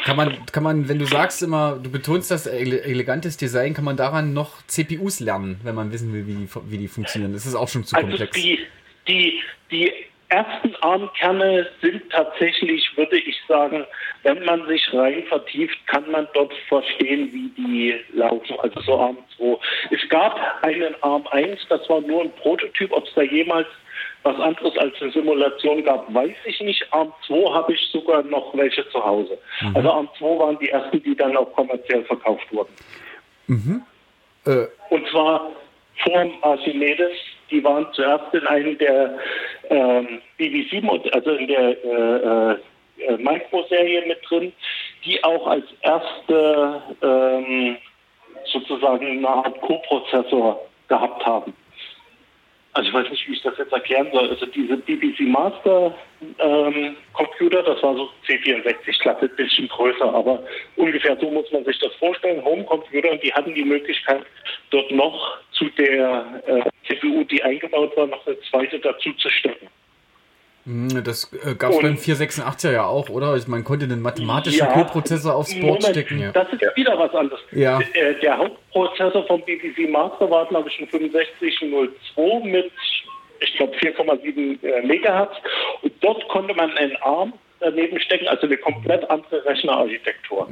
[0.05, 3.85] Kann man, kann man, wenn du sagst immer, du betonst das ele elegantes Design, kann
[3.85, 7.33] man daran noch CPUs lernen, wenn man wissen will, wie die, wie die funktionieren.
[7.33, 8.31] Das ist auch schon zu Also komplex.
[8.35, 8.59] die,
[9.07, 9.91] die, die
[10.29, 13.85] ersten ARM-Kerne sind tatsächlich, würde ich sagen,
[14.23, 18.55] wenn man sich rein vertieft, kann man dort verstehen, wie die laufen.
[18.59, 19.57] Also so ARM 2.
[19.91, 22.91] Es gab einen ARM 1, das war nur ein Prototyp.
[22.91, 23.67] Ob es da jemals
[24.23, 26.85] was anderes als eine Simulation gab, weiß ich nicht.
[26.91, 29.37] ARM 2 habe ich sogar noch welche zu Hause.
[29.73, 32.73] Also ARM 2 waren die ersten, die dann auch kommerziell verkauft wurden.
[34.45, 35.51] Äh, Und zwar
[36.03, 37.11] vor Archimedes.
[37.51, 39.17] Die waren zuerst in einem der
[39.69, 40.81] ähm, BBC,
[41.13, 42.51] also in der äh,
[43.03, 44.53] äh, Micro-Serie mit drin,
[45.05, 47.77] die auch als erste ähm,
[48.45, 51.53] sozusagen eine Art Co-Prozessor gehabt haben.
[52.75, 54.29] Also ich weiß nicht, wie ich das jetzt erklären soll.
[54.29, 55.93] Also diese BBC Master
[56.39, 60.43] ähm, Computer, das war so C64 Klasse, ein bisschen größer, aber
[60.75, 62.43] ungefähr so muss man sich das vorstellen.
[62.43, 64.25] Homecomputer, die hatten die Möglichkeit,
[64.71, 69.67] dort noch zu der äh, CPU, die eingebaut war, noch eine zweite dazu zu stecken.
[70.65, 73.35] Mh, das äh, gab es beim 486er ja auch, oder?
[73.35, 74.73] Ich, man konnte einen mathematischen Ja.
[74.73, 76.19] Co-Prozessor aufs Board Moment, stecken.
[76.19, 76.31] Ja.
[76.31, 77.41] Das ist wieder was anderes.
[77.51, 77.79] Ja.
[77.95, 82.71] Der, der Hauptprozessor vom BBC Master war, glaube ich, ein 6502 mit,
[83.39, 85.33] ich glaube, 4,7 äh, Megahertz.
[85.81, 90.47] Und dort konnte man einen ARM daneben stecken, also eine komplett andere Rechnerarchitektur.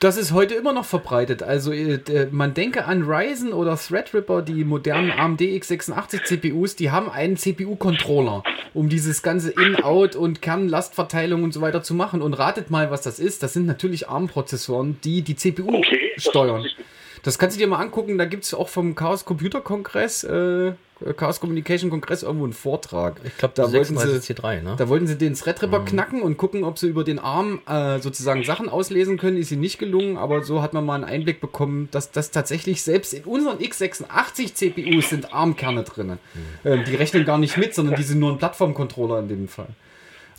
[0.00, 1.42] Das ist heute immer noch verbreitet.
[1.42, 6.90] Also äh, äh, man denke an Ryzen oder Threadripper, die modernen AMD x86 CPUs, die
[6.90, 8.42] haben einen CPU-Controller,
[8.74, 12.22] um dieses ganze In-Out und Kernlastverteilung und so weiter zu machen.
[12.22, 13.42] Und ratet mal, was das ist.
[13.42, 16.62] Das sind natürlich ARM-Prozessoren, die die CPU Okay, das steuern.
[16.62, 16.76] nicht.
[17.28, 18.16] Das kannst du dir mal angucken.
[18.16, 20.72] Da gibt es auch vom Chaos Computer Kongress, äh,
[21.14, 23.20] Chaos Communication Kongress irgendwo einen Vortrag.
[23.22, 24.76] Ich glaube, da wollten sie 36C3, ne?
[24.78, 25.84] da wollten sie den Threadripper Mhm.
[25.84, 29.36] knacken und gucken, ob sie über den Arm äh, sozusagen Sachen auslesen können.
[29.36, 32.82] Ist ihnen nicht gelungen, aber so hat man mal einen Einblick bekommen, dass das tatsächlich
[32.82, 36.06] selbst in unseren x86 CPUs sind ARM-Kerne drin.
[36.06, 36.18] Mhm.
[36.64, 39.68] Ähm, die rechnen gar nicht mit, sondern die sind nur ein Plattformcontroller in dem Fall.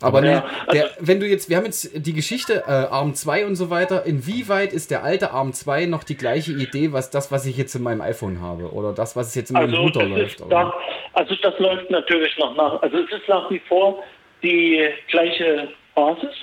[0.02, 3.46] Aber Ja, nee, der, wenn du jetzt, wir haben jetzt die Geschichte äh, ARM 2
[3.46, 7.30] und so weiter, inwieweit ist der alte ARM 2 noch die gleiche Idee, was das,
[7.30, 10.04] was ich jetzt in meinem iPhone habe oder das, was jetzt in meinem Also Router
[10.06, 10.40] läuft?
[10.50, 10.72] da,
[11.12, 12.80] also das läuft natürlich noch nach.
[12.82, 14.02] Also es ist nach wie vor
[14.42, 15.68] die gleiche
[16.00, 16.36] Basis.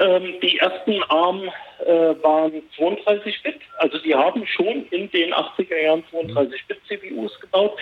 [0.00, 1.42] Ähm, die ersten ARM
[1.86, 7.78] äh, waren 32-Bit, also die haben schon in den 80er Jahren 32-Bit CPUs gebaut.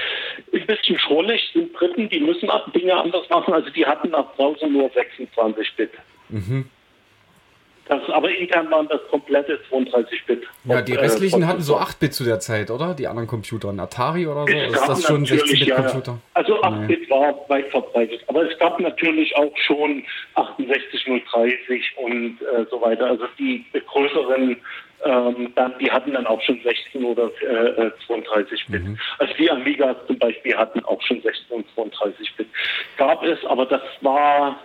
[0.52, 4.34] Ein bisschen schrullig sind Dritten, die müssen ab- Dinge anders machen, also die hatten nach
[4.36, 5.90] draußen nur 26-Bit.
[7.88, 10.42] Das, aber intern waren das komplette 32-Bit.
[10.64, 11.96] Ja, die Äh, restlichen hatten so Prozessor.
[11.96, 12.94] 8-Bit zu der Zeit, oder?
[12.94, 13.70] Die anderen Computer.
[13.70, 14.52] Ein Atari oder so?
[14.52, 16.12] Es Ist das schon ein natürlich, 16-Bit-Computer?
[16.12, 18.20] Ja, also 8-Bit war weit verbreitet.
[18.26, 23.06] Aber es gab natürlich auch schon 68030 und äh, so weiter.
[23.06, 24.56] Also die größeren,
[25.04, 28.82] ähm, dann, die hatten dann auch schon 16 oder äh, 32-Bit.
[29.18, 32.48] Also die Amigas zum Beispiel hatten auch schon 16 und 32-Bit.
[32.96, 34.58] Gab es, aber das war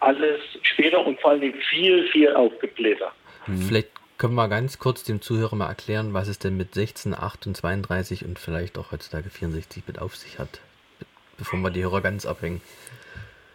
[0.00, 3.12] alles später und vor allem viel, viel aufgeblähter.
[3.46, 7.46] Vielleicht können wir ganz kurz dem Zuhörer mal erklären, was es denn mit 16, 8
[7.46, 10.60] und 32 und vielleicht auch heutzutage 64 Bit auf sich hat.
[10.98, 11.06] Be-
[11.38, 12.60] Bevor wir die Hörer ganz abhängen.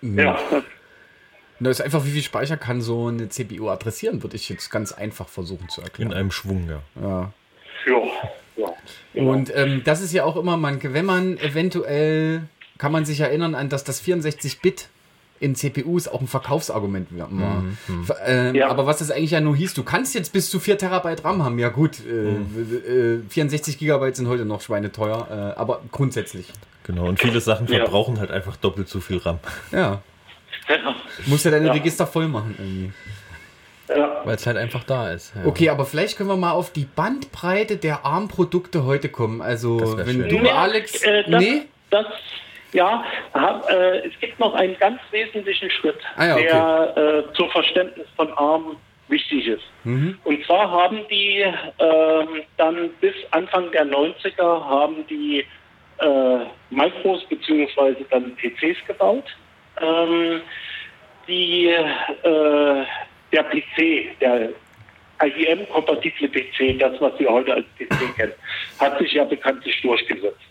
[0.02, 0.38] Ja,
[1.60, 4.92] Na, ist einfach, wie viel Speicher kann so eine CPU adressieren, würde ich jetzt ganz
[4.92, 6.14] einfach versuchen zu In erklären.
[6.14, 6.82] einem Schwung, ja.
[7.02, 7.34] Ja.
[7.88, 8.02] ja,
[8.58, 8.74] ja.
[9.14, 9.32] Genau.
[9.32, 12.42] Und ähm, das ist ja auch immer, man, wenn man eventuell,
[12.78, 14.90] kann man sich erinnern an, dass das 64-Bit
[15.40, 17.64] in CPUs auch ein Verkaufsargument war.
[18.06, 18.70] Ver- Ähm, Ja.
[18.70, 21.44] Aber was das eigentlich ja nur hieß, du kannst jetzt bis zu 4 Terabyte RAM
[21.44, 21.60] haben.
[21.60, 26.48] Ja gut, äh, äh, 64 Gigabyte sind heute noch schweineteuer, äh, aber grundsätzlich.
[26.84, 27.08] Genau.
[27.08, 27.80] Und viele Sachen Ja.
[27.80, 29.40] verbrauchen halt einfach doppelt so viel RAM.
[29.72, 30.02] Ja,
[30.70, 30.96] Ja.
[31.26, 31.74] musst ja deine Ja.
[31.74, 32.92] Register voll machen irgendwie.
[33.88, 34.22] Ja.
[34.26, 35.34] Weil es halt einfach da ist.
[35.36, 35.46] Ja.
[35.46, 39.42] Okay, aber vielleicht können wir mal auf die Bandbreite der ARM-Produkte heute kommen.
[39.44, 40.30] Also, wenn schön.
[40.30, 41.62] du, Nee, Alex, äh, das, nee?
[41.92, 42.06] Das,
[42.76, 46.44] ja, hab, äh, es gibt noch einen ganz wesentlichen Schritt, Ah ja, okay.
[46.44, 49.64] der äh, zum Verständnis von ARM wichtig ist.
[49.84, 50.18] Mhm.
[50.24, 51.46] Und zwar haben die
[51.80, 55.46] ähm, dann bis Anfang der 90er haben die
[56.00, 56.38] äh,
[56.70, 59.26] Micros beziehungsweise dann PCs gebaut.
[59.82, 60.42] Ähm,
[61.28, 62.86] die, äh,
[63.32, 64.50] der PC, der
[65.24, 68.34] IBM-kompatible PC, das, was wir heute als PC kennen,
[68.80, 70.42] hat sich ja bekanntlich durchgesetzt.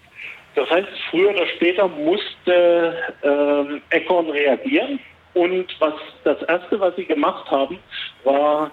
[0.55, 5.01] Das heißt, früher oder später musste ähm, Econ reagieren
[5.35, 7.79] und was das erste, was sie gemacht haben,
[8.23, 8.71] war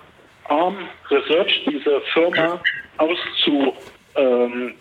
[0.47, 0.77] ARM
[1.09, 2.61] Research, diese Firma
[2.97, 3.73] auszu
[4.15, 4.75] ähm,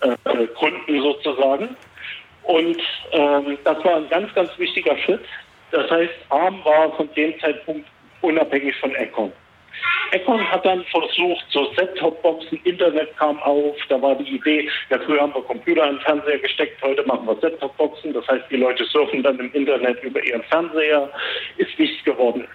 [0.00, 1.74] äh, sozusagen.
[2.42, 5.24] Und ähm, das war ein ganz, ganz wichtiger Schritt.
[5.70, 7.88] Das heißt, ARM war von dem Zeitpunkt
[8.20, 9.32] unabhängig von Econ.
[10.12, 15.22] Econ hat dann versucht, so Set-Top-Boxen, Internet kam auf, da war die Idee, ja früher
[15.22, 18.84] haben wir Computer in den Fernseher gesteckt, heute machen wir Set-Top-Boxen, das heißt, die Leute
[18.84, 21.10] surfen dann im Internet über ihren Fernseher,
[21.56, 22.46] ist nichts geworden.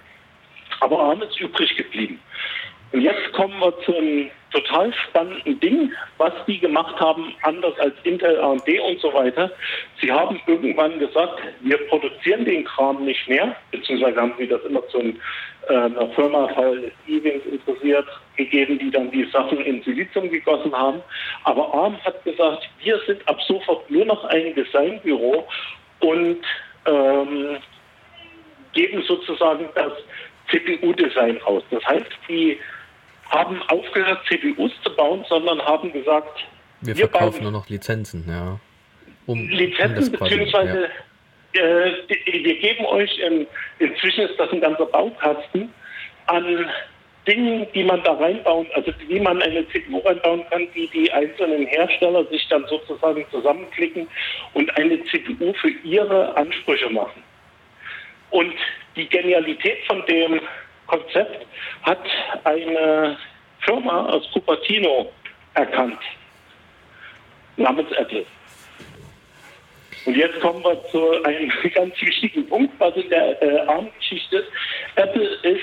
[0.80, 2.20] Aber ARM ist übrig geblieben.
[2.92, 7.94] Und jetzt kommen wir zu einem total spannenden Ding, was die gemacht haben, anders als
[8.04, 9.50] Intel, AMD und so weiter.
[10.00, 14.86] Sie haben irgendwann gesagt, wir produzieren den Kram nicht mehr, beziehungsweise haben sie das immer
[14.88, 16.48] zu äh, einer Firma,
[17.06, 18.06] wen es interessiert,
[18.36, 21.02] gegeben, die dann die Sachen in Silizium gegossen haben.
[21.44, 25.46] Aber ARM hat gesagt, wir sind ab sofort nur noch ein Designbüro
[26.00, 26.38] und
[26.86, 27.58] ähm,
[28.72, 29.92] geben sozusagen das
[30.50, 31.62] CPU-Design raus.
[31.70, 32.58] Das heißt, die
[33.28, 36.46] haben aufgehört, CPUs zu bauen, sondern haben gesagt,
[36.80, 38.58] Wir wir verkaufen nur noch Lizenzen, ja.
[39.26, 40.88] Um, um Lizenzen quasi- beziehungsweise
[41.54, 41.60] ja.
[41.60, 41.92] äh,
[42.26, 43.46] wir geben euch, in,
[43.78, 45.72] inzwischen ist das ein ganzer Baukasten
[46.26, 46.66] an
[47.26, 51.66] Dingen, die man da reinbauen, also wie man eine CPU reinbauen kann, die die einzelnen
[51.66, 54.08] Hersteller sich dann sozusagen zusammenklicken
[54.54, 57.22] und eine CPU für ihre Ansprüche machen.
[58.30, 58.54] Und
[58.96, 60.40] die Genialität von dem
[60.88, 61.46] Konzept
[61.82, 62.04] hat
[62.44, 63.16] eine
[63.60, 65.12] Firma aus Cupertino
[65.54, 66.00] erkannt,
[67.56, 68.24] namens Apple.
[70.06, 74.48] Und jetzt kommen wir zu einem ganz wichtigen Punkt, was in der äh, ARM-Geschichte ist.
[74.96, 75.60] Apple ist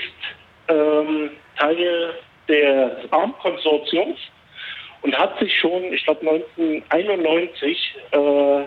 [0.68, 2.14] ähm, Teil
[2.48, 4.18] des ARM-Konsortiums
[5.02, 8.62] und hat sich schon, ich glaube 1991, äh,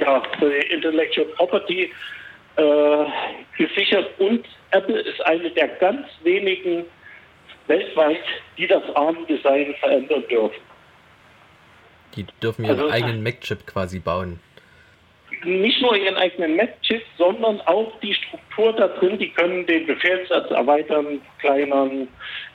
[0.00, 0.22] ja,
[0.70, 1.92] Intellectual Property
[2.56, 3.04] äh,
[3.56, 6.84] gesichert und Apple ist eine der ganz wenigen
[7.66, 8.22] weltweit,
[8.56, 10.60] die das ARM-Design verändern dürfen.
[12.16, 14.40] Die dürfen ihren Also- eigenen Mac-Chip quasi bauen.
[15.44, 20.50] Nicht nur ihren eigenen Mac-Chip, sondern auch die Struktur da drin, die können den Befehlssatz
[20.50, 22.08] erweitern, kleinern,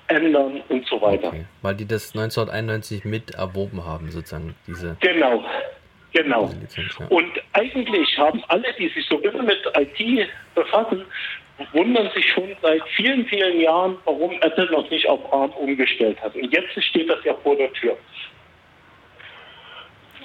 [0.07, 1.27] ändern und so weiter.
[1.29, 1.45] Okay.
[1.61, 5.45] Weil die das 1991 mit erworben haben, sozusagen, diese, Genau,
[6.11, 6.51] genau.
[7.09, 11.05] Und eigentlich haben alle, die sich so ein bisschen mit IT befassen,
[11.71, 16.35] wundern sich schon seit vielen, vielen Jahren, warum Apple noch nicht auf ARM umgestellt hat.
[16.35, 17.95] Und jetzt steht das ja vor der Tür.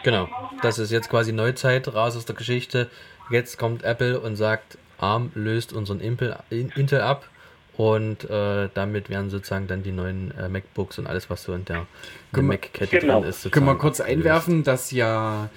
[0.05, 0.29] Genau,
[0.63, 2.89] das ist jetzt quasi Neuzeit, raus aus der Geschichte.
[3.31, 7.29] Jetzt kommt Apple und sagt, ARM löst unseren Intel ab
[7.77, 11.65] und äh, damit werden sozusagen dann die neuen äh, MacBooks und alles, was so in
[11.65, 11.87] der,
[12.35, 13.21] der Mac-Kette Genau.
[13.21, 13.51] drin ist.
[13.53, 15.51] Können wir kurz einwerfen, dass ja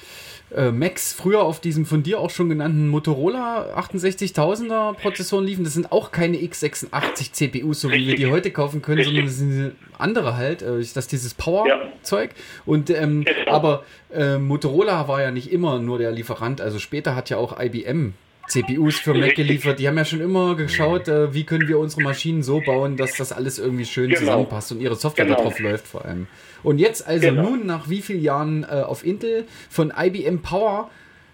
[0.55, 5.63] äh, Macs früher auf diesem von dir auch schon genannten Motorola 68000er Prozessoren liefen.
[5.63, 9.37] Das sind auch keine x86 CPUs, so wie wir die heute kaufen können, sondern das
[9.37, 10.61] sind andere halt.
[10.61, 12.31] Äh, das ist dieses Power-Zeug.
[12.65, 13.51] Und ähm, Genau.
[13.51, 13.83] aber
[14.13, 16.61] äh, Motorola war ja nicht immer nur der Lieferant.
[16.61, 18.13] Also später hat ja auch IBM
[18.47, 19.79] CPUs für Mac geliefert.
[19.79, 23.15] Die haben ja schon immer geschaut, äh, wie können wir unsere Maschinen so bauen, dass
[23.15, 24.19] das alles irgendwie schön Genau.
[24.19, 25.37] zusammenpasst und ihre Software Genau.
[25.37, 26.27] darauf läuft vor allem.
[26.63, 27.43] Und jetzt also Genau.
[27.49, 30.89] nun nach wie vielen Jahren äh, auf Intel von IBM Power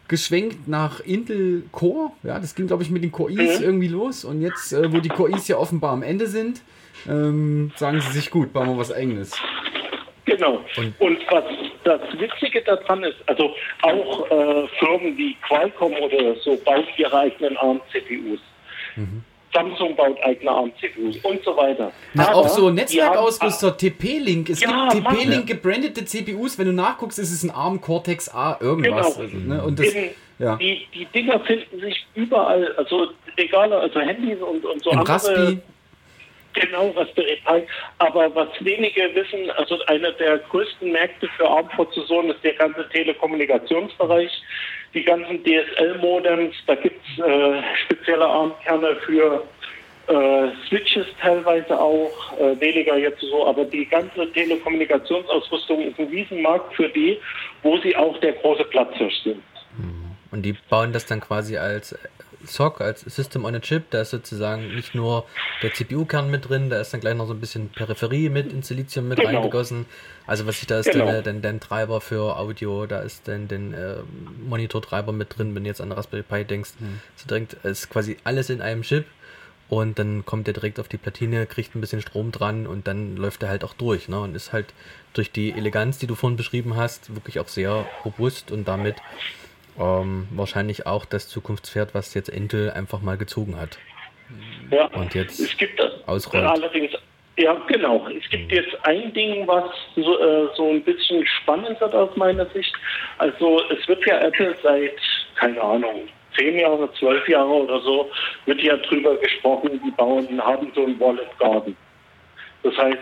[0.08, 2.12] geschwenkt nach Intel Core.
[2.24, 3.66] Ja, das ging glaube ich mit den Core I's Mhm.
[3.66, 6.62] irgendwie los und jetzt, äh, wo die Core I's ja offenbar am Ende sind,
[7.10, 9.32] ähm, sagen sie sich gut, bauen wir was eigenes.
[10.26, 10.60] Genau.
[11.00, 11.44] Und, was
[11.84, 17.56] das Witzige daran ist, also auch äh, Firmen wie Qualcomm oder so bauen ihre eigenen
[17.58, 18.40] ARM-CPUs.
[19.54, 21.92] Samsung baut eigene ARM-CPUs und so weiter.
[22.14, 24.50] Na, Aber auch so Netzwerkausrüster, TP-Link.
[24.50, 25.08] Es Ja, gibt.
[25.08, 26.58] TP-Link gebrandete CPUs.
[26.60, 29.16] Wenn du nachguckst, ist es ein ARM Cortex A irgendwas.
[29.16, 29.26] Genau.
[29.26, 29.64] Also, ne?
[29.64, 29.94] Und das,
[30.40, 30.56] ja.
[30.58, 35.14] die, die Dinger finden sich überall, also egal, also Handys und, und so Im andere.
[35.16, 35.60] Raspi.
[36.60, 37.68] Genau, Raspberry Pi.
[38.00, 44.32] Aber was wenige wissen, also einer der größten Märkte für ARM-Prozessoren ist der ganze Telekommunikationsbereich.
[44.98, 49.44] Die ganzen DSL-Modems, da gibt es äh, spezielle ARM-Kerne für
[50.08, 56.74] äh, Switches teilweise auch, äh, weniger jetzt so, aber die ganze Telekommunikationsausrüstung ist ein Riesenmarkt
[56.74, 57.20] für die,
[57.62, 59.44] wo sie auch der große Platzhirsch sind.
[60.32, 61.96] Und die bauen das dann quasi als
[62.48, 63.92] SOC, als System on a Chip.
[63.92, 65.26] Da ist sozusagen nicht nur
[65.62, 68.64] der CPU-Kern mit drin, da ist dann gleich noch so ein bisschen Peripherie mit in
[68.64, 69.30] Silizium mit Genau.
[69.42, 69.86] reingegossen.
[70.26, 71.06] Also was ich da ist Genau.
[71.06, 73.98] dann, dann, dann Treiber für Audio, da ist dann den äh,
[74.48, 76.72] Monitor-Treiber mit drin, wenn du jetzt an Raspberry Pi denkst.
[77.16, 79.06] So direkt ist quasi alles in einem Chip.
[79.70, 83.18] Und dann kommt der direkt auf die Platine, kriegt ein bisschen Strom dran und dann
[83.18, 84.08] läuft er halt auch durch.
[84.08, 84.18] Ne?
[84.18, 84.68] Und ist halt
[85.12, 88.96] durch die Eleganz, die du vorhin beschrieben hast, wirklich auch sehr robust und damit
[89.80, 93.78] ähm, wahrscheinlich auch das Zukunftspferd, was jetzt Intel einfach mal gezogen hat.
[94.72, 94.86] Ja.
[94.88, 96.44] Und jetzt es gibt das ausrollt.
[96.46, 96.92] allerdings,
[97.38, 99.66] ja genau, es gibt jetzt ein Ding, was
[99.96, 102.74] so, äh, so ein bisschen spannend wird aus meiner Sicht.
[103.18, 105.00] Also es wird ja Apple seit,
[105.36, 108.10] keine Ahnung, zehn Jahre, zwölf Jahre oder so,
[108.46, 111.76] wird ja drüber gesprochen, die bauen, haben so einen Wallet Garden.
[112.64, 113.00] Das heißt,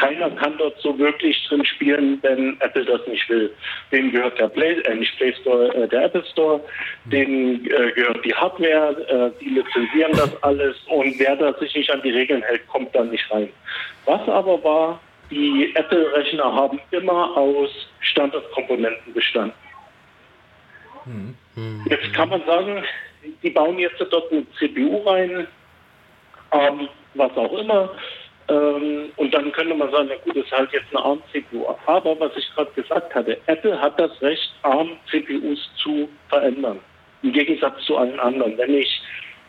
[0.00, 3.54] keiner kann dort so wirklich drin spielen, wenn Apple das nicht will.
[3.92, 6.60] Denen gehört der Play, äh, nicht Play Store, äh, der Apple Store,
[7.04, 11.90] denen äh, gehört die Hardware, äh, die lizenzieren das alles und wer da sich nicht
[11.90, 13.50] an die Regeln hält, kommt da nicht rein.
[14.06, 17.70] Was aber war, die Apple-Rechner haben immer aus
[18.00, 19.54] Standardkomponenten bestanden.
[21.88, 22.82] Jetzt kann man sagen,
[23.42, 25.46] die bauen jetzt dort eine CPU rein,
[26.52, 27.90] ähm, was auch immer.
[28.50, 31.66] Ähm, und dann könnte man sagen, na gut, das ist halt jetzt eine ARM-CPU.
[31.86, 36.80] Aber was ich gerade gesagt hatte, Apple hat das Recht, ARM-CPUs zu verändern.
[37.22, 38.58] Im Gegensatz zu allen anderen.
[38.58, 39.00] Wenn ich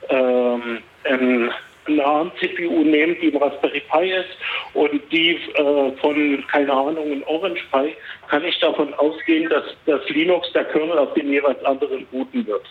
[0.09, 1.51] ähm, ein-
[1.87, 4.29] eine ARM-CPU nehme, die im Raspberry Pi ist
[4.75, 7.95] und die äh, von, keine Ahnung, ein Orange Pi,
[8.29, 12.65] kann ich davon ausgehen, dass das Linux der Kernel auf den jeweils anderen booten wird.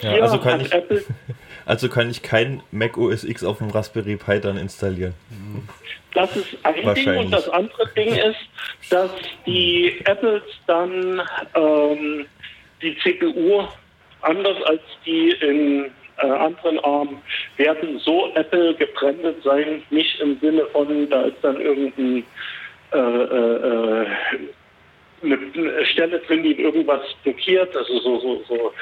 [0.00, 1.04] Ja, Hier also kann hat ich, Apple
[1.66, 5.14] also kann ich kein Mac OS X auf dem Raspberry Pi dann installieren.
[6.14, 8.38] Das ist ein Ding und das andere Ding ist,
[8.90, 9.10] dass
[9.46, 11.22] die Apples dann
[11.54, 12.26] ähm,
[12.82, 13.64] die CPU
[14.20, 17.22] anders als die in äh, anderen ARM
[17.56, 22.24] werden so Apple gebrandet sein, nicht im Sinne von, da ist dann irgendein
[22.92, 24.06] äh, äh, äh,
[25.22, 28.72] eine eine Stelle drin, die irgendwas blockiert, also so, so, so,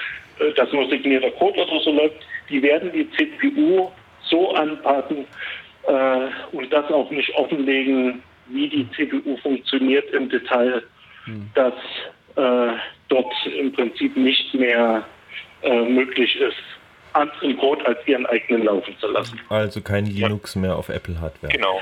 [0.45, 2.17] äh, dass nur signierter Code oder so läuft,
[2.49, 3.91] die werden die CPU
[4.23, 5.27] so anpassen
[5.87, 10.83] äh, und das auch nicht offenlegen, wie die CPU funktioniert im Detail,
[11.55, 11.75] dass
[12.37, 12.73] äh,
[13.09, 15.05] dort im Prinzip nicht mehr
[15.63, 16.57] äh, möglich ist,
[17.13, 19.41] anderen Code als ihren eigenen laufen zu lassen.
[19.49, 21.53] Also kein Linux mehr auf Apple Hardware.
[21.53, 21.81] Genau.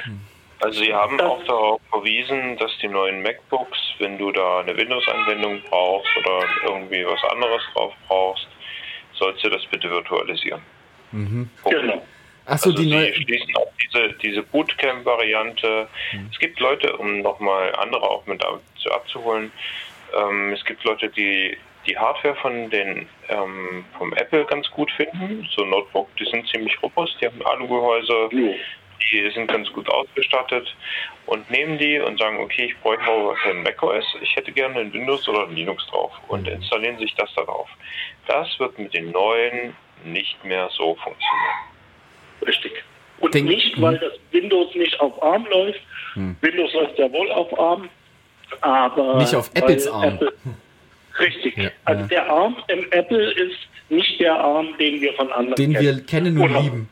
[0.60, 5.62] Also sie haben auch darauf verwiesen, dass die neuen MacBooks, wenn du da eine Windows-Anwendung
[5.68, 8.48] brauchst oder irgendwie was anderes drauf brauchst,
[9.14, 10.60] sollst du das bitte virtualisieren.
[11.62, 11.80] Punkt.
[11.80, 12.02] Genau.
[12.46, 13.14] Achso, also die sie neue.
[13.14, 15.88] schließen auch diese, diese Bootcamp-Variante.
[16.32, 19.52] Es gibt Leute, um nochmal andere auch mit ab, zu abzuholen,
[20.16, 21.56] ähm, es gibt Leute, die
[21.86, 26.80] die Hardware von den ähm, vom Apple ganz gut finden, so Notebook, die sind ziemlich
[26.82, 28.54] robust, die haben Alugehäuse, Jo.
[29.02, 30.74] Die sind ganz gut ausgestattet
[31.26, 34.92] und nehmen die und sagen, okay, ich bräuchte aber kein macOS, ich hätte gerne ein
[34.92, 37.68] Windows oder ein Linux drauf und installieren sich das darauf.
[38.26, 39.74] Das wird mit den neuen
[40.04, 41.58] nicht mehr so funktionieren.
[42.46, 42.72] Richtig.
[43.20, 45.80] Und Denk- nicht, weil das Windows nicht auf ARM läuft.
[46.14, 46.36] Hm.
[46.40, 47.88] Windows läuft ja wohl auf ARM.
[48.60, 50.14] aber Nicht auf Apples Arm.
[50.14, 50.32] Apple,
[51.18, 51.56] richtig.
[51.56, 52.06] Ja, also ja.
[52.08, 56.38] der Arm im Apple ist nicht der Arm, den wir von anderen Den wir kennen
[56.38, 56.88] und lieben.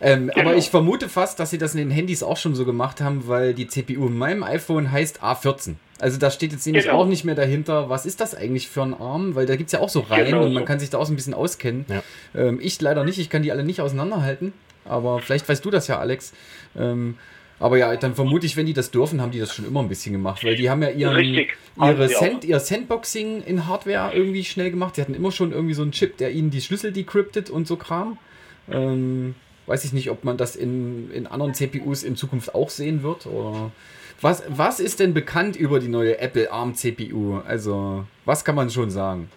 [0.00, 0.48] Ähm, Genau.
[0.50, 3.28] Aber ich vermute fast, dass sie das in den Handys auch schon so gemacht haben,
[3.28, 5.74] weil die CPU in meinem iPhone heißt A14.
[5.98, 6.98] Also da steht jetzt nämlich Genau.
[7.00, 9.72] auch nicht mehr dahinter, was ist das eigentlich für ein Arm, weil da gibt es
[9.72, 10.66] ja auch so Reihen Genau und man so.
[10.66, 11.86] kann sich da auch so ein bisschen auskennen.
[11.88, 12.02] Ja.
[12.34, 14.52] Ähm, ich leider nicht, ich kann die alle nicht auseinanderhalten,
[14.84, 16.32] aber vielleicht weißt du das ja, Alex.
[16.78, 17.16] Ähm,
[17.58, 19.88] aber ja, dann vermute ich, wenn die das dürfen, haben die das schon immer ein
[19.88, 22.08] bisschen gemacht, weil die haben ja ihren, Richtig, ihre.
[22.10, 24.96] Sand, ihr Sandboxing in Hardware irgendwie schnell gemacht.
[24.96, 27.76] Sie hatten immer schon irgendwie so einen Chip, der ihnen die Schlüssel decryptet und so
[27.76, 28.18] Kram.
[28.70, 29.34] Ähm,
[29.66, 33.26] weiß ich nicht, ob man das in, in anderen CPUs in Zukunft auch sehen wird.
[33.26, 33.70] Oder
[34.20, 37.40] was, was ist denn bekannt über die neue Apple ARM CPU?
[37.46, 39.30] Also, was kann man schon sagen?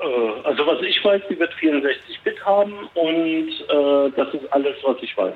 [0.00, 0.04] Äh,
[0.44, 5.16] also was ich weiß, die wird 64-Bit haben und äh, das ist alles, was ich
[5.16, 5.34] weiß.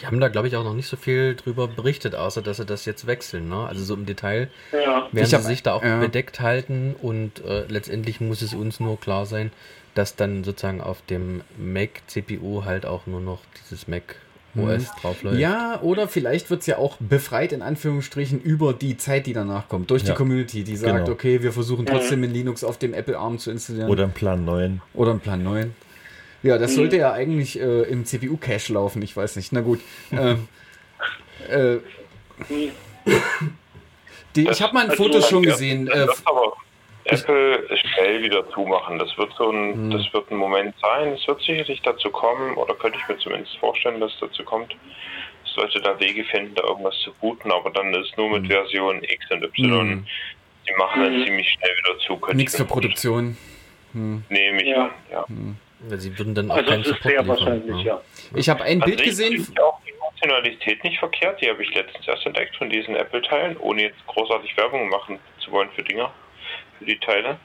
[0.00, 2.66] Die haben da, glaube ich, auch noch nicht so viel drüber berichtet, außer dass sie
[2.66, 3.48] das jetzt wechseln.
[3.48, 3.66] Ne?
[3.66, 5.08] Also so im Detail Ja.
[5.10, 6.00] werden Ich sie hab- sich da auch ja.
[6.00, 9.52] bedeckt halten und äh, letztendlich muss es uns nur klar sein,
[9.96, 14.16] dass dann sozusagen auf dem Mac CPU halt auch nur noch dieses Mac
[14.56, 15.34] OS draufläuft.
[15.34, 15.40] Mhm.
[15.40, 19.68] Ja, oder vielleicht wird es ja auch befreit in Anführungsstrichen über die Zeit, die danach
[19.68, 20.10] kommt, durch Ja.
[20.12, 21.10] die Community, die sagt, Genau.
[21.10, 23.90] okay, wir versuchen trotzdem in Linux auf dem Apple ARM zu installieren.
[23.90, 24.80] Oder im Plan 9.
[24.94, 25.74] Oder ein Plan 9.
[26.42, 29.52] Ja, das sollte ja eigentlich äh, im CPU-Cache laufen, ich weiß nicht.
[29.52, 29.80] Na gut.
[30.12, 30.48] Ähm,
[31.50, 31.76] äh,
[34.34, 35.88] die, ich habe mal ein Also, Foto schon gesehen.
[35.88, 36.06] Äh,
[37.06, 38.98] Apple schnell wieder zumachen.
[38.98, 41.08] Das wird so ein, das wird ein Moment sein.
[41.12, 44.74] Es wird sicherlich dazu kommen, oder könnte ich mir zumindest vorstellen, dass es dazu kommt,
[45.44, 48.46] dass Leute da Wege finden, da irgendwas zu booten, aber dann ist es nur mit
[48.48, 49.88] Version X und Y.
[49.88, 50.06] Mhm.
[50.68, 52.20] Die machen dann ziemlich schnell wieder zu.
[52.34, 52.66] Nichts ich für.
[52.66, 53.36] Produktion.
[53.92, 54.84] Nehme ich Ja.
[54.86, 55.24] an, ja.
[55.88, 57.28] Weil Sie würden dann auch Also keinen das ist Support sehr liefern.
[57.38, 58.00] wahrscheinlich, ja.
[58.34, 59.44] Ich habe ein Also Bild ich gesehen.
[59.44, 61.40] finde auch die Funktionalität nicht verkehrt.
[61.40, 65.50] Die habe ich letztens erst entdeckt von diesen Apple-Teilen, ohne jetzt großartig Werbung machen zu
[65.52, 66.12] wollen für Dinger,
[66.78, 67.38] für die Teile.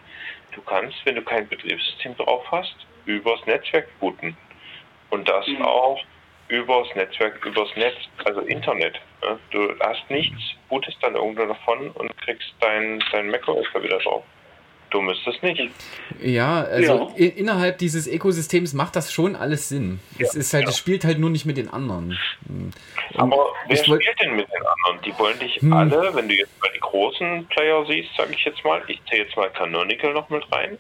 [0.54, 2.76] Du kannst, wenn du kein Betriebssystem drauf hast,
[3.06, 4.36] übers Netzwerk booten.
[5.10, 6.00] Und das auch
[6.48, 9.00] übers Netzwerk, übers Netz, also Internet.
[9.22, 9.40] ne?
[9.52, 10.38] Du hast nichts,
[10.70, 14.24] bootest dann irgendwo davon und kriegst dein, dein macOS da wieder drauf.
[14.92, 15.62] Du müsstest nicht.
[16.22, 17.26] Ja, also Ja.
[17.36, 20.00] innerhalb dieses Ökosystems macht das schon alles Sinn.
[20.20, 20.70] Es ist halt, ja.
[20.70, 22.18] es spielt halt nur nicht mit den anderen.
[22.48, 22.72] Hm.
[23.16, 25.02] Aber wer spielt denn mit den anderen?
[25.06, 25.72] Die wollen dich Hm.
[25.74, 29.24] alle, wenn du jetzt mal die großen Player siehst, sage ich jetzt mal, ich zähle
[29.24, 30.78] jetzt mal Canonical noch mit rein.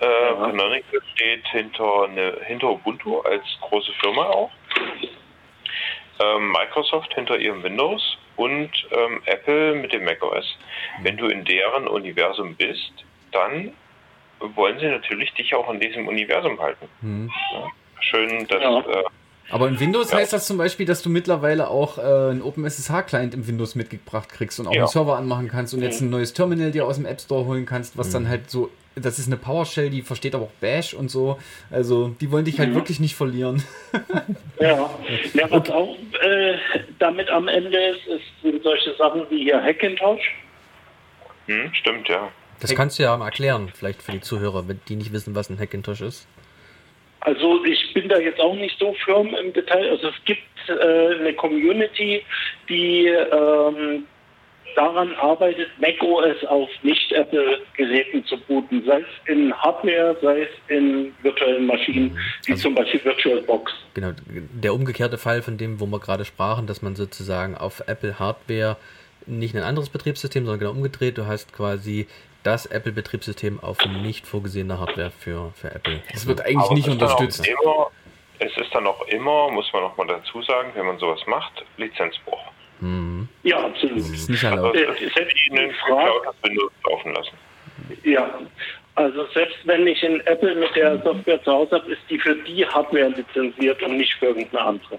[0.00, 4.50] Äh, Canonical steht hinter, ne, hinter Ubuntu als große Firma auch.
[6.20, 10.44] Ähm, Microsoft hinter ihrem Windows und ähm, Apple mit dem macOS.
[11.02, 12.92] Wenn du in deren Universum bist,
[13.34, 13.72] dann
[14.54, 16.86] wollen sie natürlich dich auch in diesem Universum halten.
[17.00, 17.30] Hm.
[17.52, 17.66] Ja.
[18.00, 18.78] Schön, dass Ja.
[18.80, 19.04] äh,
[19.50, 20.18] Aber in Windows Ja.
[20.18, 24.58] heißt das zum Beispiel, dass du mittlerweile auch äh, einen OpenSSH-Client im Windows mitgebracht kriegst
[24.60, 24.80] und auch Ja.
[24.82, 27.66] einen Server anmachen kannst und jetzt ein neues Terminal dir aus dem App Store holen
[27.66, 31.10] kannst, was dann halt so, das ist eine PowerShell, die versteht aber auch Bash und
[31.10, 31.38] so.
[31.70, 33.62] Also die wollen dich halt wirklich nicht verlieren.
[34.60, 34.88] Ja,
[35.34, 36.54] ja was auch äh,
[36.98, 40.22] damit am Ende ist, ist, sind solche Sachen wie hier Hackintosh.
[41.46, 42.30] hm, stimmt, ja.
[42.60, 45.50] Das kannst du ja mal erklären, vielleicht für die Zuhörer, wenn die nicht wissen, was
[45.50, 46.26] ein Hackintosh ist.
[47.20, 49.88] Also ich bin da jetzt auch nicht so firm im Detail.
[49.90, 52.22] Also es gibt äh, eine Community,
[52.68, 54.04] die ähm,
[54.76, 61.66] daran arbeitet, macOS auf Nicht-Apple-Geräten zu booten, sei es in Hardware, sei es in virtuellen
[61.66, 63.72] Maschinen, wie Also- zum Beispiel VirtualBox.
[63.94, 68.18] Genau, der umgekehrte Fall von dem, wo wir gerade sprachen, dass man sozusagen auf Apple
[68.18, 68.76] Hardware
[69.26, 71.16] nicht ein anderes Betriebssystem, sondern genau umgedreht.
[71.16, 72.06] Du hast quasi
[72.44, 76.00] das Apple-Betriebssystem auf nicht vorgesehene Hardware für, für Apple.
[76.12, 77.46] Das wird eigentlich Aber nicht es unterstützt.
[77.46, 77.90] Immer,
[78.38, 81.64] es ist dann auch immer, muss man noch mal dazu sagen, wenn man sowas macht,
[81.76, 82.40] Lizenzbruch.
[82.80, 83.28] Mhm.
[83.42, 83.98] Ja, absolut.
[83.98, 84.76] ist nicht Also erlaubt.
[84.76, 87.36] es Selbst wie ein die Frage- geklautes Windows laufen lassen.
[88.04, 88.38] Ja,
[88.94, 92.36] also selbst wenn ich in Apple mit der Software zu Hause habe, ist die für
[92.36, 94.98] die Hardware lizenziert und nicht für irgendeine andere.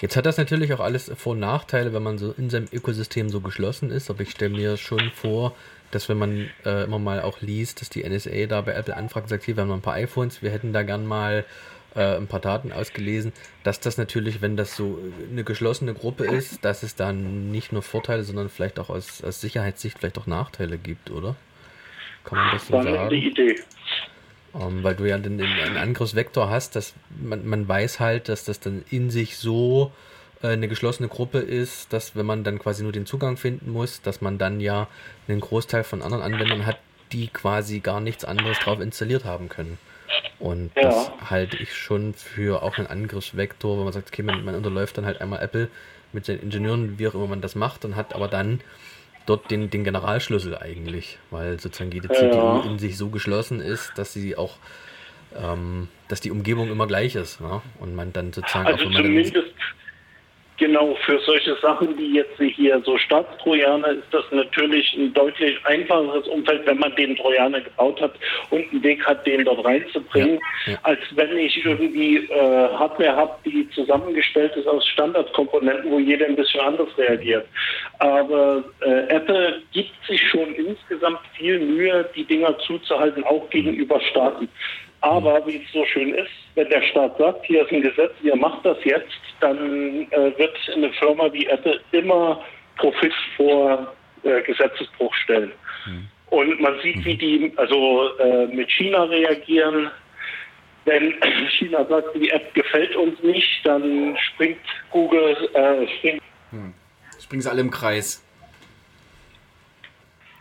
[0.00, 3.28] Jetzt hat das natürlich auch alles Vor- und Nachteile, wenn man so in seinem Ökosystem
[3.28, 4.08] so geschlossen ist.
[4.10, 5.54] Aber ich stelle mir schon vor,
[5.90, 9.28] dass wenn man äh, immer mal auch liest, dass die NSA da bei Apple anfragt,
[9.28, 11.44] sagt, hier, wir haben noch ein paar iPhones, wir hätten da gern mal
[11.94, 13.32] äh, ein paar Daten ausgelesen,
[13.64, 14.98] dass das natürlich, wenn das so
[15.30, 19.40] eine geschlossene Gruppe ist, dass es dann nicht nur Vorteile, sondern vielleicht auch aus, aus
[19.40, 21.36] Sicherheitssicht vielleicht auch Nachteile gibt, oder?
[22.24, 23.14] Kann man das so War eine sagen?
[23.14, 23.56] Idee.
[24.54, 28.44] Ähm, weil du ja den, den, einen Angriffsvektor hast, dass man, man weiß halt, dass
[28.44, 29.92] das dann in sich so
[30.42, 34.20] eine geschlossene Gruppe ist, dass wenn man dann quasi nur den Zugang finden muss, dass
[34.20, 34.88] man dann ja
[35.28, 36.78] einen Großteil von anderen Anwendern hat,
[37.12, 39.78] die quasi gar nichts anderes drauf installiert haben können.
[40.38, 40.82] Und Ja.
[40.82, 44.96] das halte ich schon für auch einen Angriffsvektor, wenn man sagt, okay, man, man unterläuft
[44.96, 45.68] dann halt einmal Apple,
[46.12, 48.60] mit seinen Ingenieuren, wie auch immer man das macht, und hat aber dann
[49.26, 52.14] dort den, den Generalschlüssel eigentlich, weil sozusagen jede Ja.
[52.14, 54.56] CPU in sich so geschlossen ist, dass sie auch,
[55.36, 57.40] ähm, dass die Umgebung immer gleich ist.
[57.40, 57.60] Ne?
[57.78, 59.34] Und man dann sozusagen Also auch wenn man zumindest
[60.60, 66.28] genau für solche Sachen wie jetzt hier so Staatstrojaner ist das natürlich ein deutlich einfacheres
[66.28, 68.12] Umfeld, wenn man den Trojaner gebaut hat
[68.50, 70.78] und einen Weg hat, den dort reinzubringen, Ja, ja.
[70.82, 76.36] als wenn ich irgendwie äh, Hardware habe, die zusammengestellt ist aus Standardkomponenten, wo jeder ein
[76.36, 77.46] bisschen anders reagiert.
[77.98, 84.48] Aber äh, Apple gibt sich schon insgesamt viel Mühe, die Dinger zuzuhalten, auch gegenüber Staaten.
[85.02, 88.36] Aber wie es so schön ist, wenn der Staat sagt, hier ist ein Gesetz, ihr
[88.36, 92.44] macht das jetzt, dann äh, wird eine Firma wie Apple immer
[92.76, 93.94] Profit vor
[94.24, 95.52] äh, Gesetzesbruch stellen.
[96.30, 99.90] Und man sieht, wie die also äh, mit China reagieren.
[100.84, 101.14] Wenn
[101.58, 106.22] China sagt, die App gefällt uns nicht, dann springt Google, äh, springt
[107.30, 108.24] Springen sie alle im Kreis.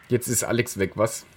[0.07, 1.27] Jetzt ist Alex weg, was?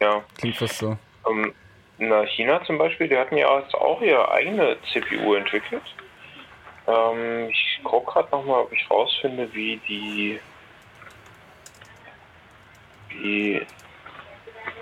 [0.00, 0.24] Ja.
[0.36, 0.98] Klingt fast so.
[1.30, 1.52] Ähm,
[1.98, 5.82] na, China zum Beispiel, die hatten ja jetzt auch ihre eigene CPU entwickelt.
[6.86, 10.40] Ähm, ich gucke gerade nochmal, ob ich rausfinde, wie die.
[13.10, 13.60] Wie.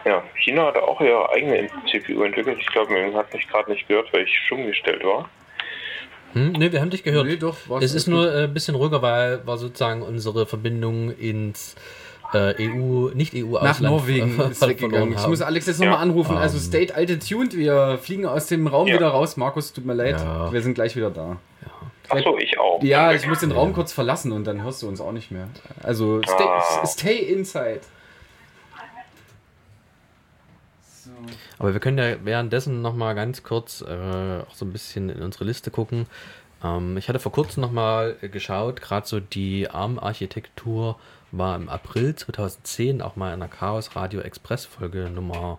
[0.05, 2.59] Ja, China hatte auch ihre eigene CPU entwickelt.
[2.61, 5.29] Ich glaube, man hat mich gerade nicht gehört, weil ich stumm gestellt war.
[6.35, 7.27] Hm, ne, wir haben dich gehört.
[7.27, 11.77] Nee, doch, es ist nur äh, ein bisschen ruhiger, weil war sozusagen unsere Verbindung ins
[12.35, 15.15] äh, EU, nicht EU Nach Ausland Norwegen ver- ist weggegangen.
[15.15, 16.01] Ich muss Alex jetzt nochmal Ja.
[16.01, 16.37] anrufen.
[16.37, 16.63] Also Ähm.
[16.63, 17.57] State alte tuned.
[17.57, 18.95] Wir fliegen aus dem Raum Ja.
[18.97, 19.37] wieder raus.
[19.37, 20.21] Markus, tut mir leid.
[20.21, 20.53] Ja.
[20.53, 21.37] Wir sind gleich wieder da.
[22.09, 22.81] Achso, ich auch.
[22.85, 25.49] Ja, ich muss den Raum kurz verlassen und dann hörst du uns auch nicht mehr.
[25.83, 26.87] Also stay, Ah.
[26.87, 27.81] stay inside.
[30.83, 31.11] So.
[31.59, 33.85] Aber wir können ja währenddessen noch mal ganz kurz äh,
[34.43, 36.07] auch so ein bisschen in unsere Liste gucken.
[36.63, 40.97] Ähm, ich hatte vor kurzem noch mal geschaut, gerade so die ARM-Architektur
[41.33, 45.59] war im April 2010 auch mal in der Chaos Radio Express Folge Nummer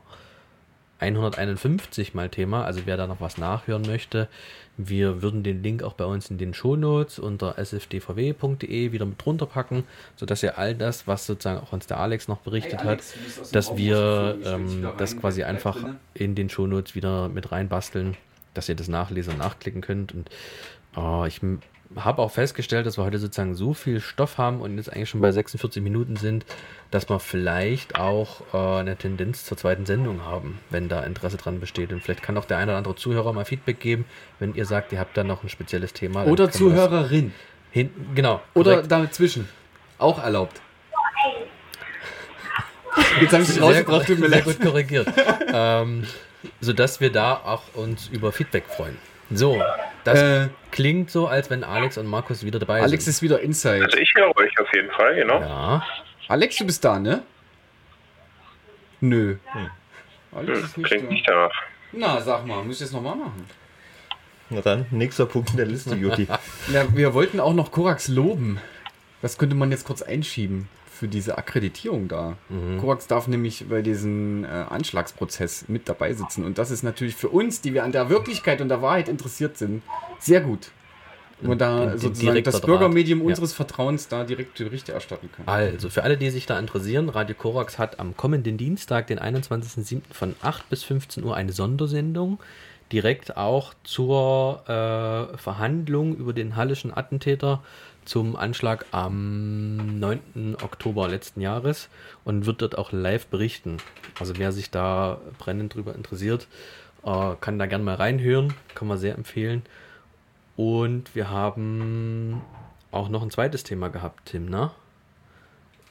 [1.00, 2.66] 151 mal Thema.
[2.66, 4.28] Also wer da noch was nachhören möchte,
[4.78, 9.48] wir würden den Link auch bei uns in den Shownotes unter sfdvw.de wieder mit drunter
[9.48, 9.84] packen,
[10.16, 13.56] sodass ihr all das, was sozusagen auch uns der Alex noch berichtet Hey, Alex, hat,
[13.56, 15.98] dass wir ähm, das quasi einfach drinne.
[16.14, 18.18] in den Shownotes wieder mit reinbasteln,
[18.54, 20.14] dass ihr das nachlesen und nachklicken könnt.
[20.14, 20.30] Und
[20.96, 21.42] oh, ich
[21.96, 25.22] habe auch festgestellt, dass wir heute sozusagen so viel Stoff haben und jetzt eigentlich schon
[25.22, 26.46] bei 46 Minuten sind,
[26.92, 31.60] dass wir vielleicht auch äh, eine Tendenz zur zweiten Sendung haben, wenn da Interesse dran
[31.60, 31.92] besteht.
[31.92, 34.06] Und vielleicht kann auch der eine oder andere Zuhörer mal Feedback geben,
[34.40, 36.26] wenn ihr sagt, ihr habt da noch ein spezielles Thema.
[36.26, 37.34] Oder Zuhörerin.
[37.72, 38.42] Hin, genau.
[38.54, 38.92] Oder korrekt.
[38.92, 39.48] dazwischen.
[39.98, 40.62] Auch erlaubt.
[43.22, 44.46] Jetzt habe ich dich sehr, rausgebracht, tut mir sehr leid.
[44.46, 45.08] gut korrigiert.
[45.54, 46.04] ähm,
[46.62, 48.98] sodass wir da auch uns über Feedback freuen.
[49.30, 49.62] So,
[50.04, 53.12] das Äh, klingt so, als wenn Alex und Markus wieder dabei Alex sind.
[53.12, 53.84] ist wieder inside.
[53.84, 55.40] Also ich höre euch auf jeden Fall, genau.
[55.42, 55.84] Ja,
[56.30, 57.24] Alex, du bist da, ne?
[59.02, 59.38] Nö.
[60.34, 61.10] Alex Hm, ist nicht klingt da.
[61.14, 61.52] nicht danach.
[61.92, 63.46] Na, sag mal, muss ich das nochmal machen?
[64.50, 66.28] Na dann, nächster Punkt in der Liste, Juti.
[66.72, 68.60] Ja, wir wollten auch noch Korax loben.
[69.22, 72.36] Das könnte man jetzt kurz einschieben für diese Akkreditierung da.
[72.82, 76.44] Korax darf nämlich bei diesem äh, Anschlagsprozess mit dabei sitzen.
[76.44, 79.58] Und das ist natürlich für uns, die wir an der Wirklichkeit und der Wahrheit interessiert
[79.58, 79.84] sind,
[80.20, 80.72] sehr gut.
[81.40, 82.66] Man da Den- sozusagen das Draht.
[82.66, 83.26] Bürgermedium Ja.
[83.28, 85.48] unseres Vertrauens da direkt die Berichte erstatten kann.
[85.48, 90.02] also für alle, die sich da interessieren, Radio Korax hat am kommenden Dienstag, den 21.07.
[90.12, 92.40] von 8 bis 15 Uhr eine Sondersendung,
[92.92, 97.62] direkt auch zur äh, Verhandlung über den hallischen Attentäter
[98.08, 100.56] zum Anschlag am 9.
[100.64, 101.90] Oktober letzten Jahres
[102.24, 103.78] und wird dort auch live berichten.
[104.20, 106.48] Also wer sich da brennend drüber interessiert,
[107.04, 109.64] äh, kann da gerne mal reinhören, kann man sehr empfehlen.
[110.56, 112.42] Und wir haben
[112.92, 114.72] auch noch ein zweites Thema gehabt, Tim, ne?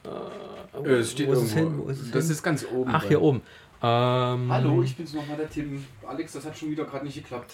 [0.03, 1.77] Äh, es steht Wo ist es irgendwo.
[1.77, 1.85] hin?
[1.85, 2.31] Wo ist es das hin?
[2.31, 2.89] ist ganz oben.
[2.93, 3.41] Ach, hier oben.
[3.81, 5.85] Ähm, Hallo, ich bin's nochmal, der Tim.
[6.07, 7.53] Alex, das hat schon wieder gerade nicht geklappt.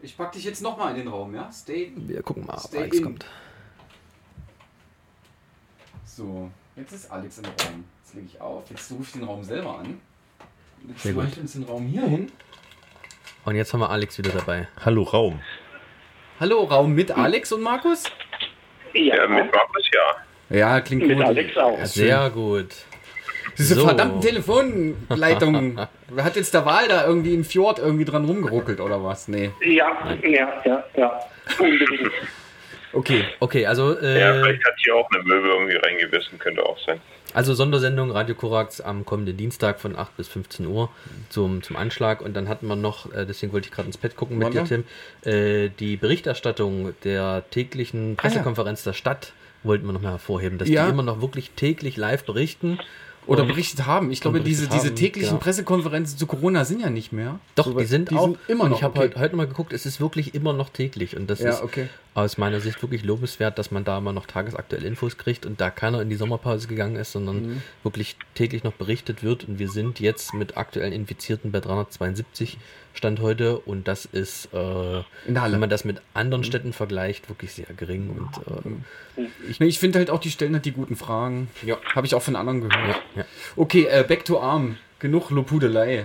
[0.00, 1.50] Ich pack dich jetzt nochmal in den Raum, ja?
[1.50, 1.92] Stay.
[1.96, 3.04] Wir gucken mal, ob Alex in.
[3.04, 3.24] kommt.
[6.16, 7.84] So, jetzt ist Alex im Raum.
[8.04, 8.62] Jetzt lege ich auf.
[8.70, 10.00] Jetzt rufe ich den Raum selber an.
[10.86, 11.24] Jetzt Sehr gut.
[11.32, 12.30] ich uns den Raum hier hin.
[13.44, 14.68] Und jetzt haben wir Alex wieder dabei.
[14.84, 15.40] Hallo Raum.
[16.38, 18.04] Hallo, Raum mit Alex und Markus?
[18.92, 20.56] Ja, Ja, mit Markus ja.
[20.56, 21.26] Ja, klingt mit gut.
[21.26, 21.78] Alex auch.
[21.78, 22.68] Ja, Sehr gut.
[23.58, 23.84] Diese So.
[23.84, 25.80] verdammten Telefonleitungen.
[26.16, 29.26] Hat jetzt der Wahl da irgendwie im Fjord irgendwie dran rumgeruckelt oder was?
[29.26, 29.50] Nee.
[29.64, 31.20] Ja, ja, ja, ja.
[31.58, 32.12] Unbedingt.
[32.94, 33.24] Okay.
[33.40, 37.00] Okay, also, äh, Ja, vielleicht hat hier auch eine Möwe irgendwie reingebissen, könnte auch sein.
[37.34, 40.88] also Sondersendung Radio Korax am kommenden Dienstag von 8 bis 15 Uhr
[41.30, 42.20] zum, zum Anschlag.
[42.22, 44.64] Und dann hatten wir noch, äh, deswegen wollte ich gerade ins Bett gucken mit dir.
[44.64, 44.84] Tim,
[45.24, 49.32] äh, die Berichterstattung der täglichen Pressekonferenz der Stadt
[49.64, 50.84] wollten wir noch mal hervorheben, dass Ja.
[50.84, 52.78] die immer noch wirklich täglich live berichten.
[53.26, 54.10] Oder Und- berichtet haben.
[54.12, 55.40] Ich glaube, und diese, berichtet diese haben, täglichen genau.
[55.42, 57.40] Pressekonferenzen zu Corona sind ja nicht mehr.
[57.54, 58.76] Doch, So, die sind auch immer und noch.
[58.76, 59.08] Ich habe okay.
[59.08, 61.16] heute, heute mal geguckt, es ist wirklich immer noch täglich.
[61.16, 61.88] Und das Ja, ist okay.
[62.14, 65.70] Aus meiner Sicht wirklich lobenswert, dass man da mal noch tagesaktuelle Infos kriegt und da
[65.70, 67.62] keiner in die Sommerpause gegangen ist, sondern Mhm.
[67.82, 69.48] wirklich täglich noch berichtet wird.
[69.48, 72.56] Und wir sind jetzt mit aktuellen Infizierten bei 372
[72.92, 77.66] Stand heute und das ist, äh, wenn man das mit anderen Städten vergleicht, wirklich sehr
[77.76, 78.10] gering.
[78.10, 78.46] Und
[79.16, 81.48] äh, Ich, nee, ich finde halt auch, die stellen halt die guten Fragen.
[81.66, 81.76] Ja.
[81.96, 82.86] Habe ich auch von anderen gehört.
[83.16, 83.24] ja, ja.
[83.56, 84.76] Okay, äh, back to arm.
[85.00, 86.04] Genug Lopudelei.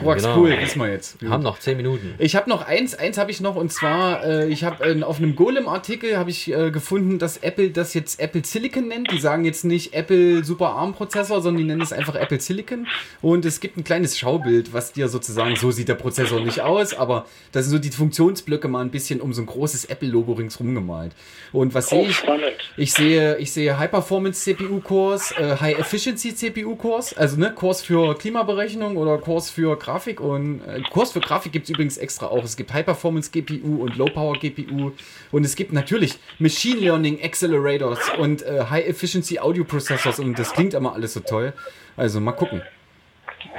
[0.00, 0.36] Korax Genau.
[0.38, 1.20] cool, diesmal jetzt.
[1.22, 2.14] Wir haben noch 10 Minuten.
[2.18, 5.18] Ich habe noch eins, eins habe ich noch und zwar, äh, ich habe äh, auf
[5.18, 9.10] einem Golem-Artikel habe ich äh, gefunden, dass Apple das jetzt Apple Silicon nennt.
[9.10, 12.86] Die sagen jetzt nicht Apple Super ARM Prozessor, sondern die nennen es einfach Apple Silicon.
[13.22, 16.94] Und es gibt ein kleines Schaubild, was dir sozusagen so sieht der Prozessor nicht aus,
[16.94, 20.74] aber das sind so die Funktionsblöcke mal ein bisschen um so ein großes Apple-Logo ringsrum
[20.74, 21.12] gemalt.
[21.52, 22.16] Und was sehe Oh, ich?
[22.16, 22.52] spannend.
[22.76, 27.52] Ich sehe, ich sehe High Performance CPU Cores, äh, High Efficiency CPU Cores, also ne,
[27.54, 29.89] Cores für Klimaberechnung oder Cores für Grafik
[30.20, 32.44] und äh, Cores für Grafik gibt es übrigens extra auch.
[32.44, 34.92] Es gibt High Performance GPU und Low Power GPU
[35.32, 40.52] und es gibt natürlich Machine Learning Accelerators und äh, High Efficiency Audio Processors und das
[40.52, 41.52] klingt immer alles so toll.
[41.96, 42.62] Also mal gucken,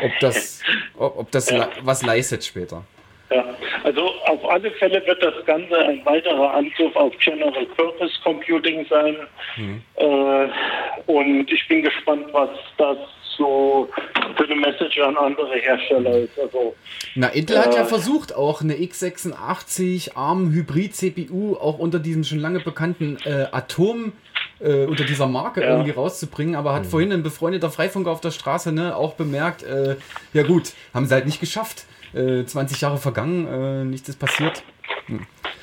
[0.02, 0.62] ob das,
[0.98, 2.84] ob, ob das le- was leistet später.
[3.34, 3.46] Ja,
[3.84, 9.16] also auf alle Fälle wird das Ganze ein weiterer Angriff auf General Purpose Computing sein.
[9.96, 10.48] Äh,
[11.06, 12.98] und ich bin gespannt, was das
[13.38, 13.90] so
[14.38, 16.38] für eine Message an andere Hersteller ist.
[16.40, 16.76] Also
[17.16, 22.24] Na, Intel hat ja Äh, versucht, auch eine x86 ARM Hybrid CPU auch unter diesem
[22.24, 24.14] schon lange bekannten äh, Atom
[24.60, 25.70] äh, unter dieser Marke Ja.
[25.72, 29.96] irgendwie rauszubringen, aber hat vorhin ein befreundeter Freifunker auf der Straße ne, auch bemerkt, äh,
[30.34, 31.86] ja gut, haben sie halt nicht geschafft.
[32.14, 34.64] Äh, 20 Jahre vergangen, äh, nichts ist passiert.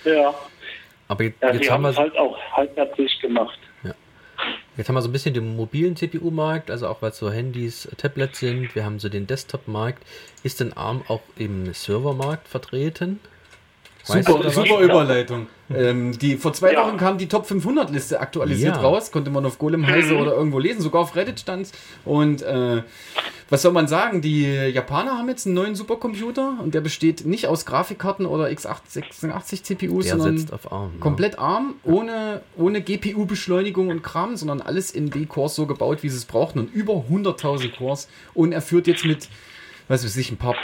[0.05, 0.35] ja,
[1.09, 3.59] Aber jetzt, ja jetzt, haben wir, es halt auch halbherzig gemacht.
[4.79, 8.39] Jetzt haben wir so ein bisschen den mobilen CPU-Markt, also auch was so Handys, Tablets
[8.39, 8.75] sind.
[8.75, 10.03] Wir haben so den Desktop-Markt.
[10.43, 13.21] Ist denn ARM auch im Servermarkt vertreten?
[14.09, 15.47] Super, super Überleitung.
[15.75, 16.87] ähm, die, vor zwei Ja.
[16.87, 18.83] Wochen kam die Top 500 Liste aktualisiert Ja.
[18.83, 21.73] raus, konnte man auf Golem Heise oder irgendwo lesen, sogar auf Reddit stand's.
[22.07, 22.83] Und äh,
[23.51, 24.21] was soll man sagen?
[24.23, 29.63] Die Japaner haben jetzt einen neuen Supercomputer und der besteht nicht aus Grafikkarten oder x86
[29.63, 30.93] CPUs, Der sondern ARM.
[30.95, 30.99] ne?
[31.01, 36.17] komplett ARM, ohne, ohne GPU-Beschleunigung und Kram, sondern alles in D-Cores so gebaut, wie sie
[36.17, 38.09] es brauchten und über 100.000 Cores.
[38.35, 39.29] Und er führt jetzt mit,
[39.89, 40.55] was weiß ich, ein paar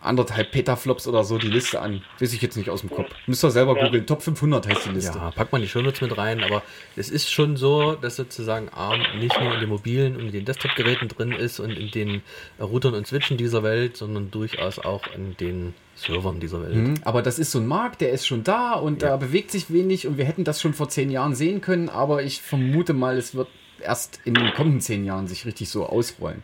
[0.00, 2.02] anderthalb Petaflops oder so die Liste an.
[2.20, 3.10] Weiß ich jetzt nicht aus dem Kopf.
[3.26, 4.06] Müsst ihr selber googeln.
[4.06, 5.18] Top 500 heißt die Liste.
[5.18, 6.62] Ja, packt man die Shownotes mit rein, aber
[6.96, 10.44] es ist schon so, dass sozusagen ARM nicht nur in den mobilen und in den
[10.44, 12.22] Desktop-Geräten drin ist und in den
[12.60, 16.74] Routern und Switchen dieser Welt, sondern durchaus auch in den Servern dieser Welt.
[16.76, 19.72] Mhm, Aber das ist so ein Markt, der ist schon da und da bewegt sich
[19.72, 23.16] wenig und wir hätten das schon vor zehn Jahren sehen können, aber ich vermute mal,
[23.18, 23.48] es wird
[23.80, 26.42] erst in den kommenden zehn Jahren sich richtig so ausrollen.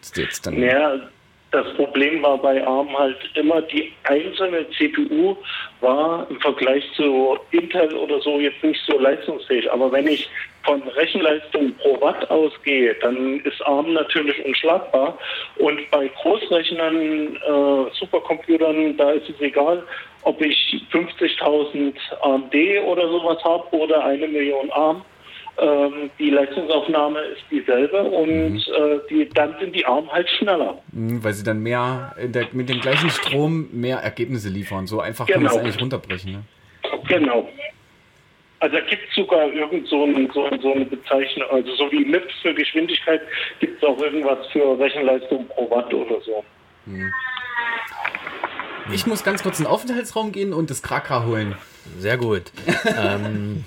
[0.00, 1.00] Das ist jetzt dann Ja,
[1.50, 5.36] das Problem war bei ARM halt immer, die einzelne CPU
[5.80, 9.70] war im Vergleich zu Intel oder so jetzt nicht so leistungsfähig.
[9.70, 10.28] Aber wenn ich
[10.64, 15.18] von Rechenleistung pro Watt ausgehe, dann ist ARM natürlich unschlagbar.
[15.56, 19.82] Und bei Großrechnern, äh, Supercomputern, da ist es egal,
[20.22, 22.54] ob ich 50.000 AMD
[22.86, 25.02] oder sowas habe oder eine Million ARM.
[25.60, 30.80] Ähm, die Leistungsaufnahme ist dieselbe und äh, die, dann sind die Armen halt schneller.
[30.92, 34.86] Mhm, weil sie dann mehr in der, mit dem gleichen Strom mehr Ergebnisse liefern.
[34.86, 35.64] So einfach kann man es Genau.
[35.64, 36.32] eigentlich runterbrechen.
[36.32, 36.42] Ne?
[37.08, 37.48] Genau.
[38.60, 42.04] Also da gibt es sogar irgend so, ein, so, so eine Bezeichnung, also so wie
[42.04, 43.22] MIPS für Geschwindigkeit
[43.58, 46.44] gibt es auch irgendwas für Rechenleistung pro Watt oder so.
[48.92, 51.54] Ich muss ganz kurz in den Aufenthaltsraum gehen und das Krakra holen.
[51.98, 52.52] Sehr gut.
[53.02, 53.64] ähm,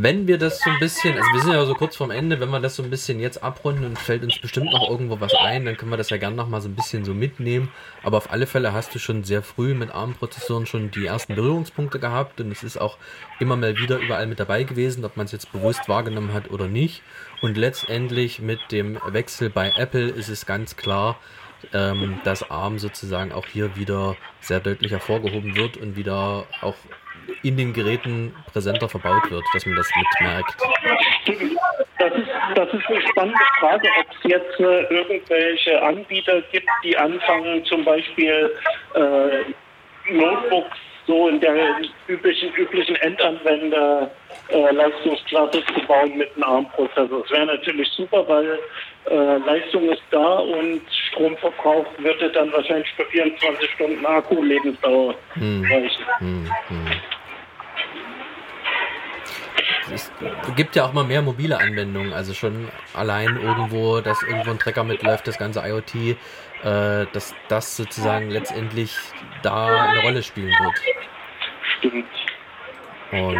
[0.00, 2.50] wenn wir das so ein bisschen, also wir sind ja so kurz vorm Ende, wenn
[2.50, 5.64] wir das so ein bisschen jetzt abrunden und fällt uns bestimmt noch irgendwo was ein,
[5.64, 7.72] dann können wir das ja gerne noch mal so ein bisschen so mitnehmen.
[8.04, 11.98] Aber auf alle Fälle hast du schon sehr früh mit ARM-Prozessoren schon die ersten Berührungspunkte
[11.98, 12.96] gehabt und es ist auch
[13.40, 16.68] immer mal wieder überall mit dabei gewesen, ob man es jetzt bewusst wahrgenommen hat oder
[16.68, 17.02] nicht.
[17.42, 21.18] Und letztendlich mit dem Wechsel bei Apple ist es ganz klar,
[21.72, 26.76] ähm, dass ARM sozusagen auch hier wieder sehr deutlich hervorgehoben wird und wieder auch
[27.42, 30.56] in den Geräten präsenter verbaut wird, dass man das mitmerkt.
[31.98, 36.96] Das ist, das ist eine spannende Frage, ob es jetzt äh, irgendwelche Anbieter gibt, die
[36.96, 38.54] anfangen, zum Beispiel
[38.94, 44.10] äh, Notebooks so in der üblichen, üblichen Endanwender
[44.48, 47.22] äh, Leistungsklasse zu bauen mit einem ARM-Prozessor.
[47.22, 48.58] Das wäre natürlich super, weil
[49.10, 56.04] äh, Leistung ist da und Stromverbrauch würde dann wahrscheinlich für 24 Stunden Akku-Lebensdauer reichen.
[56.18, 56.87] Hm, hm.
[59.92, 60.10] Es
[60.56, 64.84] gibt ja auch mal mehr mobile Anwendungen, also schon allein irgendwo, dass irgendwo ein Trecker
[64.84, 68.96] mitläuft, das ganze IoT, äh, dass das sozusagen letztendlich
[69.42, 70.74] da eine Rolle spielen wird.
[71.78, 72.06] Stimmt.
[73.10, 73.38] Und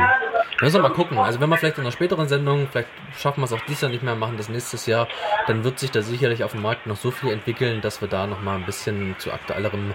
[0.63, 1.19] müssen wir mal gucken.
[1.19, 2.89] Also wenn wir vielleicht in einer späteren Sendung, vielleicht
[3.19, 5.09] schaffen wir es auch dieses Jahr nicht mehr, machen das nächstes Jahr,
[5.47, 8.27] dann wird sich da sicherlich auf dem Markt noch so viel entwickeln, dass wir da
[8.27, 9.95] noch mal ein bisschen zu aktuellerem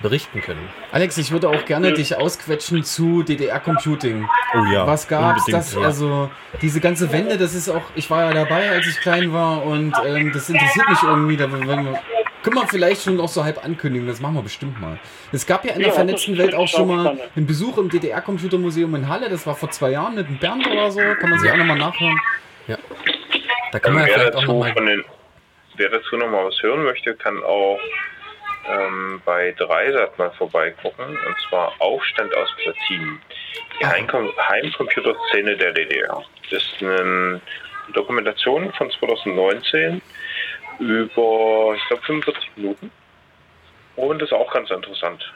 [0.00, 0.68] berichten können.
[0.90, 4.28] Alex, ich würde auch gerne dich ausquetschen zu DDR-Computing.
[4.54, 4.86] Oh ja.
[4.86, 5.40] Was gab's?
[5.46, 5.80] unbedingt, Das, ja.
[5.82, 6.30] also
[6.60, 9.94] diese ganze Wende, das ist auch, ich war ja dabei, als ich klein war und
[10.04, 11.36] ähm, das interessiert mich irgendwie.
[11.36, 12.00] Da wenn wir,
[12.42, 14.98] können wir vielleicht schon auch so halb ankündigen, das machen wir bestimmt mal.
[15.30, 18.94] Es gab ja in der Ja, vernetzten Welt auch schon mal einen Besuch im DDR-Computermuseum
[18.96, 21.50] in Halle, das war vor zwei Jahren mit dem Bernd oder so, kann man sich
[21.50, 22.18] auch nochmal nachhören.
[23.72, 25.04] Da können wir ja wer, vielleicht auch dazu noch mal von den,
[25.76, 27.78] wer dazu noch mal was hören möchte, kann auch
[28.68, 31.06] ähm, bei Dreisat mal vorbeigucken.
[31.06, 33.20] Und zwar Aufstand aus Platinen.
[33.80, 36.22] Die Heimcom Heimcomputerszene der DDR.
[36.50, 37.40] Das ist eine
[37.94, 40.00] Dokumentation von 2019
[40.78, 42.90] über, ich glaube, 45 Minuten.
[43.96, 45.32] Und das ist auch ganz interessant.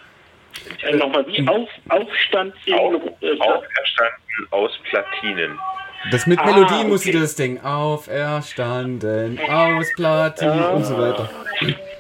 [0.83, 5.59] Äh, Nochmal, wie auf, Aufstand in Auf, äh, auferstanden aus Platinen.
[6.11, 7.21] Das mit Ah, Melodie musste okay.
[7.21, 7.61] das Ding.
[7.63, 11.31] Auferstanden, aus Platin und so weiter.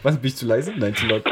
[0.06, 0.72] Was, bin ich zu leise?
[0.76, 1.24] Nein, zu laut.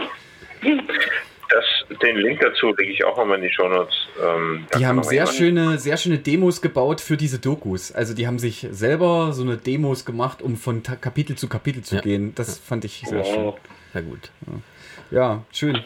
[1.49, 1.64] Das,
[2.03, 3.95] den Link dazu lege ich auch nochmal in die Shownotes.
[4.20, 7.93] Ähm, da Die haben sehr schöne, sehr schöne Demos gebaut für diese Dokus.
[7.93, 11.85] Also die haben sich selber so eine Demos gemacht, um von Ta Kapitel zu Kapitel
[11.85, 12.01] zu Ja.
[12.01, 12.35] gehen.
[12.35, 13.45] Das fand ich sehr schön.
[13.45, 13.59] Wow.
[13.93, 14.31] Sehr gut.
[15.12, 15.81] Ja, schön.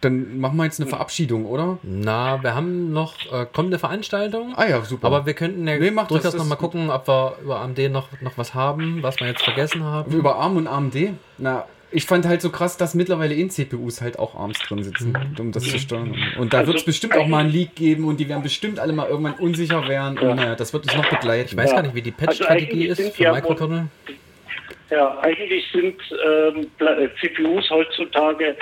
[0.00, 1.78] Dann machen wir jetzt eine Verabschiedung, oder?
[1.82, 4.54] Na, wir haben noch äh, kommende Veranstaltungen.
[4.56, 5.06] Ah ja, super.
[5.08, 7.60] Aber wir könnten ja Nee, das, durchaus das noch mal ist gucken, ob wir über
[7.60, 10.10] AMD noch, noch was haben, was wir jetzt vergessen haben.
[10.12, 10.96] Über ARM und AMD?
[11.36, 15.12] Na, ich fand halt so krass, dass mittlerweile in CPUs halt auch ARMs drin sitzen,
[15.38, 16.14] um das zu steuern.
[16.38, 18.78] Und da Also wird es bestimmt auch mal einen Leak geben und die werden bestimmt
[18.78, 20.16] alle mal irgendwann unsicher werden.
[20.18, 21.48] Und naja, das wird uns noch begleiten.
[21.50, 21.76] Ich weiß Ja.
[21.76, 23.88] gar nicht, wie die Also Patch-Strategie eigentlich ist für ja Microkernel.
[24.90, 28.56] Ja, eigentlich sind ähm, äh, CPUs heutzutage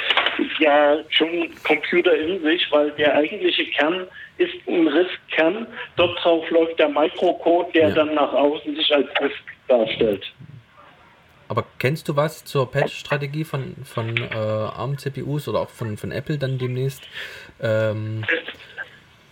[0.58, 4.06] ja schon Computer in sich, weil der eigentliche Kern
[4.36, 5.66] ist ein RISC-Kern.
[5.96, 7.94] Dort drauf läuft der Microcode, der Ja.
[7.94, 10.32] dann nach außen sich als RISC darstellt.
[11.48, 16.36] Aber kennst du was zur Patch-Strategie von, von äh, ARM-CPUs oder auch von, von Apple
[16.36, 17.08] dann demnächst?
[17.62, 18.22] Ähm,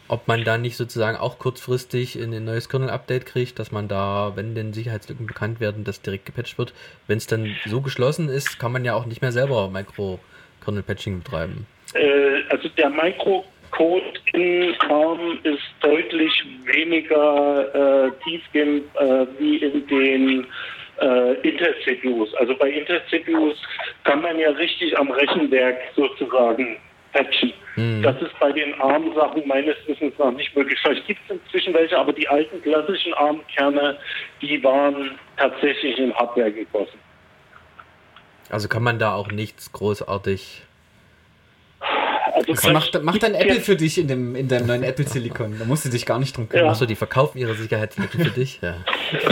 [0.08, 4.32] ob man da nicht sozusagen auch kurzfristig in ein neues Kernel-Update kriegt, dass man da,
[4.34, 6.74] wenn denn Sicherheitslücken bekannt werden, das direkt gepatcht wird.
[7.06, 11.66] Wenn es dann so geschlossen ist, kann man ja auch nicht mehr selber Micro-Kernel-Patching betreiben.
[11.94, 20.46] Äh, also der Microcode in ARM ist deutlich weniger äh, tiefgehend äh, wie in den
[21.00, 22.34] äh, Intel-CPUs.
[22.34, 23.56] Also bei Intel-CPUs
[24.04, 26.78] kann man ja richtig am Rechenwerk sozusagen
[27.16, 27.52] patchen.
[27.76, 28.02] Mhm.
[28.02, 30.78] Das ist bei den ARM-Sachen meines Wissens noch nicht möglich.
[30.82, 33.98] Vielleicht gibt es inzwischen welche, aber die alten klassischen ARM-Kerne,
[34.40, 36.98] die waren tatsächlich in Hardware gegossen.
[38.50, 40.62] Also kann man da auch nichts großartig.
[42.36, 45.58] Also Das macht, macht dann Apple für dich in, dem, in deinem neuen Apple Silicon.
[45.58, 46.66] Da musst du dich gar nicht drum kümmern.
[46.66, 46.70] Ja.
[46.72, 48.60] Achso, die verkaufen ihre Sicherheitslücken für dich.
[48.60, 48.74] Ja.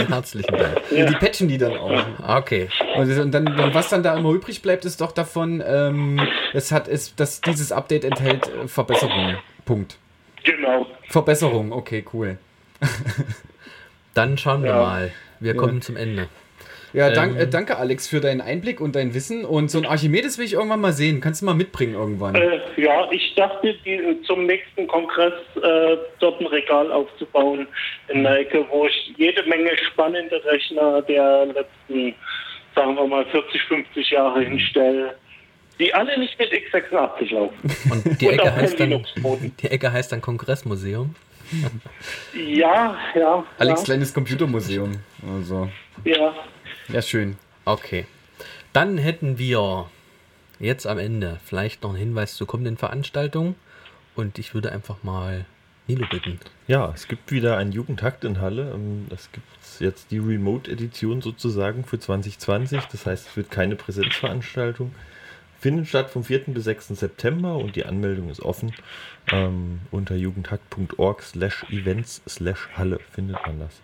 [0.09, 0.81] Herzlichen Dank.
[0.89, 1.05] Ja.
[1.05, 2.03] Die patchen die dann auch.
[2.39, 2.67] Okay.
[2.97, 6.19] Und, dann, was dann da immer übrig bleibt, ist doch davon, ähm,
[6.53, 9.37] es hat, ist, dass dieses Update enthält äh, Verbesserungen.
[9.65, 9.97] Punkt.
[10.43, 10.87] Genau.
[11.09, 12.37] Verbesserung, okay, cool.
[14.15, 14.77] Dann schauen wir Ja.
[14.81, 15.11] mal.
[15.39, 15.59] Wir Ja.
[15.59, 16.27] kommen zum Ende.
[16.95, 17.41] Ja, dank, Ähm.
[17.41, 19.43] äh, danke Alex für deinen Einblick und dein Wissen.
[19.43, 21.19] Und so ein Archimedes will ich irgendwann mal sehen.
[21.19, 22.35] Kannst du mal mitbringen irgendwann?
[22.35, 27.67] Äh, ja, ich dachte, die, zum nächsten Kongress äh, dort ein Regal aufzubauen
[28.07, 32.15] in der Ecke, wo ich jede Menge spannende Rechner der letzten,
[32.75, 35.15] sagen wir mal, 40, 50 Jahre hinstelle,
[35.77, 37.75] die alle nicht mit x86 laufen.
[37.91, 39.55] Und die Ecke heißt dann, Linux-Boden.
[39.61, 41.13] die Ecke heißt dann Kongressmuseum.
[42.33, 43.45] Ja, ja.
[43.59, 44.93] Alex ja, kleines Computermuseum.
[45.37, 45.69] Also,
[46.03, 46.33] ja.
[46.89, 47.37] Ja, schön.
[47.65, 48.05] Okay.
[48.73, 49.89] Dann hätten wir
[50.59, 53.55] jetzt am Ende vielleicht noch einen Hinweis zu kommenden Veranstaltungen.
[54.15, 55.45] Und ich würde einfach mal
[55.87, 56.39] Nilo bitten.
[56.67, 58.71] Ja, es gibt wieder einen Jugendtakt in Halle.
[58.73, 59.47] Ähm, Es gibt
[59.79, 62.85] jetzt die Remote-Edition sozusagen für 2020.
[62.85, 64.93] Das heißt, es wird keine Präsenzveranstaltung.
[65.59, 66.45] Findet statt vom 4.
[66.47, 66.89] bis 6.
[66.89, 68.73] September und die Anmeldung ist offen.
[69.31, 73.81] Ähm, unter jugendtakt.org slash events slash Halle findet man das.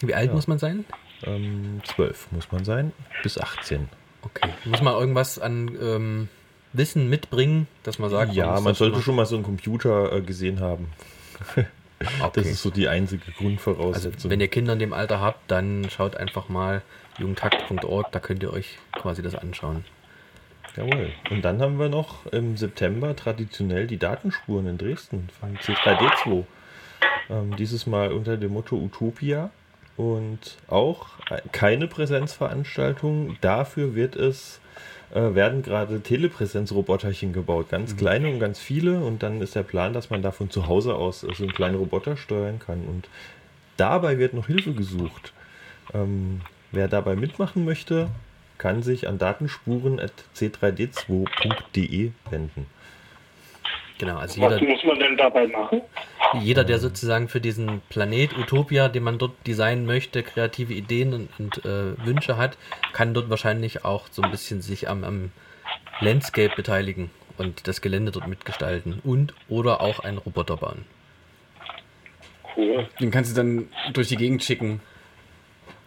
[0.00, 0.34] Wie alt Ja.
[0.34, 0.84] muss man sein?
[1.24, 2.92] Ähm, 12 muss man sein,
[3.22, 3.88] bis 18.
[4.22, 4.48] Okay.
[4.64, 6.28] Muss man irgendwas an ähm,
[6.72, 10.60] Wissen mitbringen, dass man sagt, ja, man sollte schon mal so einen Computer äh, gesehen
[10.60, 10.88] haben.
[12.20, 12.30] Okay.
[12.34, 14.30] Das ist so die einzige Also, Grundvoraussetzung.
[14.30, 16.82] wenn ihr Kinder in dem Alter habt, dann schaut einfach mal
[17.18, 19.84] jugendhakt.org, da könnt ihr euch quasi das anschauen.
[20.76, 21.10] Jawohl.
[21.30, 26.44] Und dann haben wir noch im September traditionell die Datenspuren in Dresden von C3D2.
[27.30, 29.50] Ähm, dieses Mal unter dem Motto Utopia
[29.96, 31.06] und auch
[31.52, 33.36] keine Präsenzveranstaltung.
[33.40, 34.60] Dafür wird es,
[35.12, 37.70] äh, werden gerade Telepräsenzroboterchen gebaut.
[37.70, 39.00] Ganz kleine und ganz viele.
[39.00, 41.76] Und dann ist der Plan, dass man da von zu Hause aus so einen kleinen
[41.76, 42.84] Roboter steuern kann.
[42.86, 43.08] Und
[43.76, 45.32] dabei wird noch Hilfe gesucht.
[45.92, 48.08] Ähm, wer dabei mitmachen möchte,
[48.56, 52.66] kann sich an datenspuren.c3d2.de wenden.
[53.98, 55.82] Genau, also Was jeder, muss man denn dabei machen?
[56.40, 61.28] jeder, der sozusagen für diesen Planet Utopia, den man dort designen möchte, kreative Ideen und,
[61.38, 62.56] und äh, Wünsche hat,
[62.92, 65.30] kann dort wahrscheinlich auch so ein bisschen sich am, am
[66.00, 70.84] Landscape beteiligen und das Gelände dort mitgestalten und oder auch einen Roboter bauen.
[72.56, 72.88] Cool.
[73.00, 74.80] Den kannst du dann durch die Gegend schicken.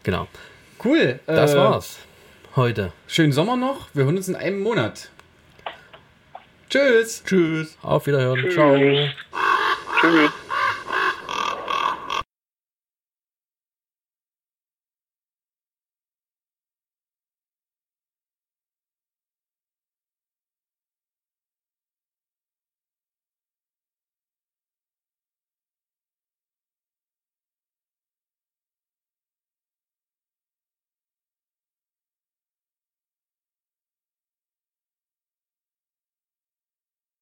[0.03, 0.28] Genau.
[0.84, 1.20] Cool.
[1.28, 1.99] Das äh, war's.
[2.55, 2.91] Heute.
[3.07, 3.89] Schönen Sommer noch.
[3.93, 5.09] Wir hören uns in einem Monat.
[6.72, 7.22] Tschüss.
[7.26, 7.78] Tschüss!
[7.82, 8.49] Auf Wiederhören.
[8.49, 8.78] Ciao.
[9.99, 10.32] Tschüss.